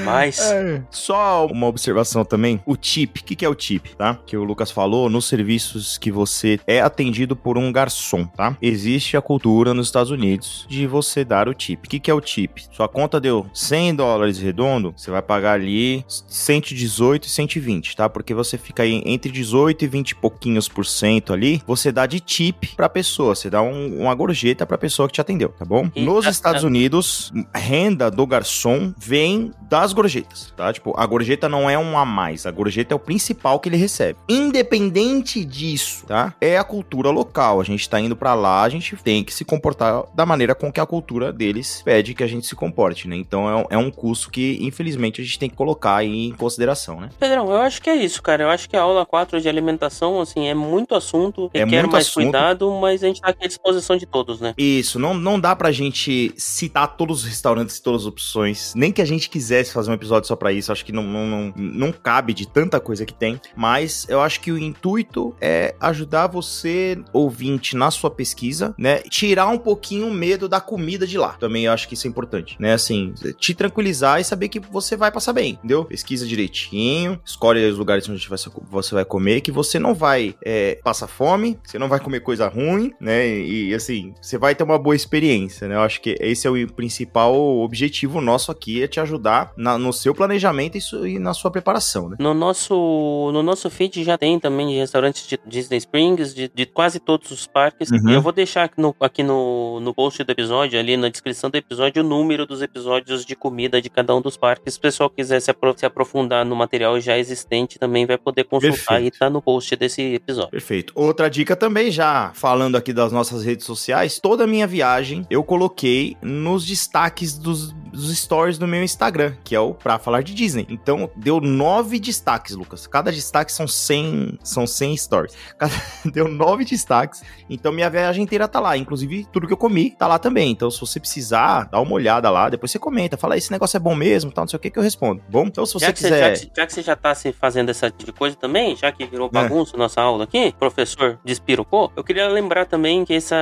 [0.03, 0.39] A mais.
[0.41, 0.83] É.
[0.91, 2.61] Só uma observação também.
[2.67, 4.19] O tip, o que, que é o tip, tá?
[4.27, 8.57] Que o Lucas falou, nos serviços que você é atendido por um garçom, tá?
[8.61, 11.85] Existe a cultura nos Estados Unidos de você dar o tip.
[11.87, 12.59] O que, que é o tip?
[12.73, 18.09] Sua conta deu 100 dólares redondo, você vai pagar ali 118 e 120, tá?
[18.09, 22.07] Porque você fica aí entre 18 e 20 e pouquinhos por cento ali, você dá
[22.07, 25.65] de tip pra pessoa, você dá um- uma gorjeta pra pessoa que te atendeu, tá
[25.65, 25.89] bom?
[25.95, 30.73] E Nos a- Estados Unidos, renda do garçom vem das gorjetas, tá?
[30.73, 33.77] Tipo, a gorjeta não é um a mais, a gorjeta é o principal que ele
[33.77, 34.19] recebe.
[34.29, 36.35] Independente disso, tá?
[36.41, 37.61] É a cultura local.
[37.61, 40.73] A gente tá indo pra lá, a gente tem que se comportar da maneira com
[40.73, 43.17] que a cultura deles pede que a gente se comporte, né?
[43.17, 47.01] Então é um, é custo que, infelizmente, a gente tem que colocar aí em consideração,
[47.01, 47.11] né?
[47.19, 48.45] Pedrão, eu acho que é isso, cara.
[48.45, 51.93] Eu acho que a aula 4 de alimentação, assim, é muito assunto, É requer muito
[51.93, 52.25] mais assunto.
[52.25, 54.55] cuidado, mas a gente tá aqui à disposição de todos, né?
[54.57, 58.73] Isso, não, não dá pra gente citar todos os restaurantes e todas as opções.
[58.75, 60.73] Nem que a gente quisesse fazer um episódio só pra isso.
[60.73, 63.41] Acho que não, não, não, não cabe de tanta coisa que tem.
[63.57, 68.99] Mas eu acho que o intuito é ajudar você, ouvinte, na sua pesquisa, né?
[69.09, 71.31] Tirar um pouquinho o medo da comida de lá.
[71.35, 72.73] Também eu acho que isso é importante, né?
[72.73, 75.85] Assim, te tranquilizar e saber que você vai passar bem, entendeu?
[75.85, 80.79] Pesquisa direitinho, escolhe os lugares onde você você vai comer, que você não vai é,
[80.83, 83.27] passar fome, você não vai comer coisa ruim, né?
[83.29, 85.75] E, e, assim, você vai ter uma boa experiência, né?
[85.75, 89.93] Eu acho que esse é o principal objetivo nosso aqui, é te ajudar na- no
[89.93, 92.17] seu planejamento e, e na sua preparação, né?
[92.19, 96.67] No nosso, no nosso feed já tem também de restaurantes de Disney Springs, de, de
[96.67, 97.91] quase todos os parques.
[97.91, 98.11] Uhum.
[98.11, 101.57] Eu vou deixar aqui, no, aqui no, no post do episódio, ali na descrição do
[101.57, 104.75] episódio, o número dos episódios de comida de cada um dos parques.
[104.75, 108.45] Se o pessoal quiser se, apro- se aprofundar no material já existente, também vai poder
[108.45, 109.17] consultar Perfeito.
[109.17, 110.51] e tá no post desse episódio.
[110.51, 110.93] Perfeito.
[110.97, 115.43] Outra dica também, já falando aqui das nossas redes sociais, toda a minha viagem eu
[115.43, 120.35] coloquei nos destaques dos, dos stories do meu Instagram, que é o Pra Falar de
[120.35, 120.67] Disney.
[120.69, 122.87] Então, deu nove destaques, Lucas.
[122.87, 125.35] Cada destaque são 100, são 100 stories.
[125.59, 125.73] Cada-
[126.05, 127.23] deu nove destaques.
[127.49, 128.77] Então, minha viagem inteira tá lá.
[128.77, 130.51] Inclusive, tudo que eu comi tá lá também.
[130.51, 132.49] Então, se você precisar, dá uma olhada lá.
[132.49, 133.17] Depois você comenta.
[133.17, 135.23] Fala, esse negócio é bom mesmo, tal, não sei o que, que eu respondo.
[135.29, 135.45] Bom?
[135.47, 136.09] Então, se você já, quiser...
[136.09, 138.75] você, já, que- já que você já tá se fazendo essa tipo de coisa também,
[138.77, 139.07] já que É.
[139.07, 143.37] virou bagunça nossa aula aqui, professor despirocou, eu queria lembrar também que essa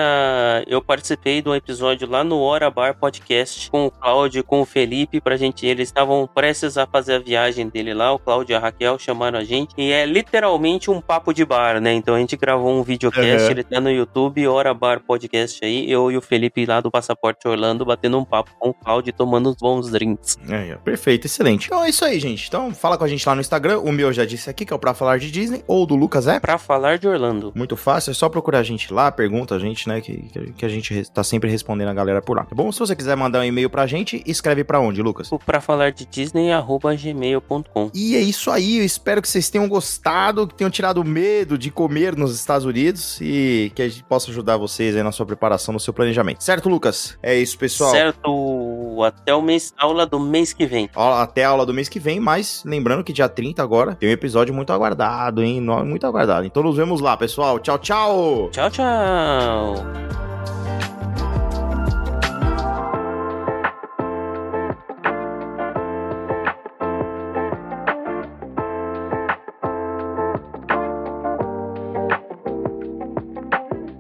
[0.66, 4.60] eu participei de um episódio lá no Hora Bar Podcast com o Cláudio e com
[4.60, 8.52] o Felipe pra gente, eles estavam prestes a fazer a viagem dele lá, o Cláudio
[8.52, 11.92] e a Raquel chamaram a gente, e é literalmente um papo de bar, né?
[11.92, 13.50] Então a gente gravou um videocast, Uhum.
[13.50, 17.46] ele tá no YouTube, Hora Bar Podcast aí, eu e o Felipe lá do Passaporte
[17.46, 20.36] Orlando batendo um papo com o Cláudio e tomando uns bons drinks.
[20.48, 21.66] É, é, perfeito, excelente.
[21.66, 22.46] Então é isso aí, gente.
[22.48, 23.78] Então fala com a gente lá no Instagram.
[23.80, 25.62] O meu eu já disse aqui, que é o Pra Falar de Disney.
[25.66, 26.38] Ou do Lucas é.
[26.40, 27.52] Pra falar de Orlando.
[27.54, 27.90] Muito fácil.
[27.90, 30.00] fácil, é só procurar a gente lá, pergunta a gente, né?
[30.00, 30.22] Que,
[30.56, 32.70] que a gente tá sempre respondendo a galera por lá, tá bom?
[32.70, 35.30] Se você quiser mandar um e-mail pra gente, escreve pra onde, Lucas?
[35.32, 37.90] O pra falar de Disney, arroba gmail.com.
[37.94, 41.56] E é isso aí, eu espero que vocês tenham gostado, que tenham tirado o medo
[41.56, 45.26] de comer nos Estados Unidos e que a gente possa ajudar vocês aí na sua
[45.26, 46.42] preparação, no seu planejamento.
[46.42, 47.18] Certo, Lucas?
[47.22, 47.90] É isso, pessoal.
[47.90, 50.88] Certo, até o mês, aula do mês que vem.
[50.94, 54.12] Até a aula do mês que vem, mas lembrando que dia 30 agora tem um
[54.12, 55.60] episódio muito aguardado, hein?
[55.60, 56.46] Muito aguardado.
[56.46, 57.58] Então nos vemos lá, pessoal.
[57.58, 58.50] Tchau, tchau!
[58.52, 60.29] Tchau, tchau.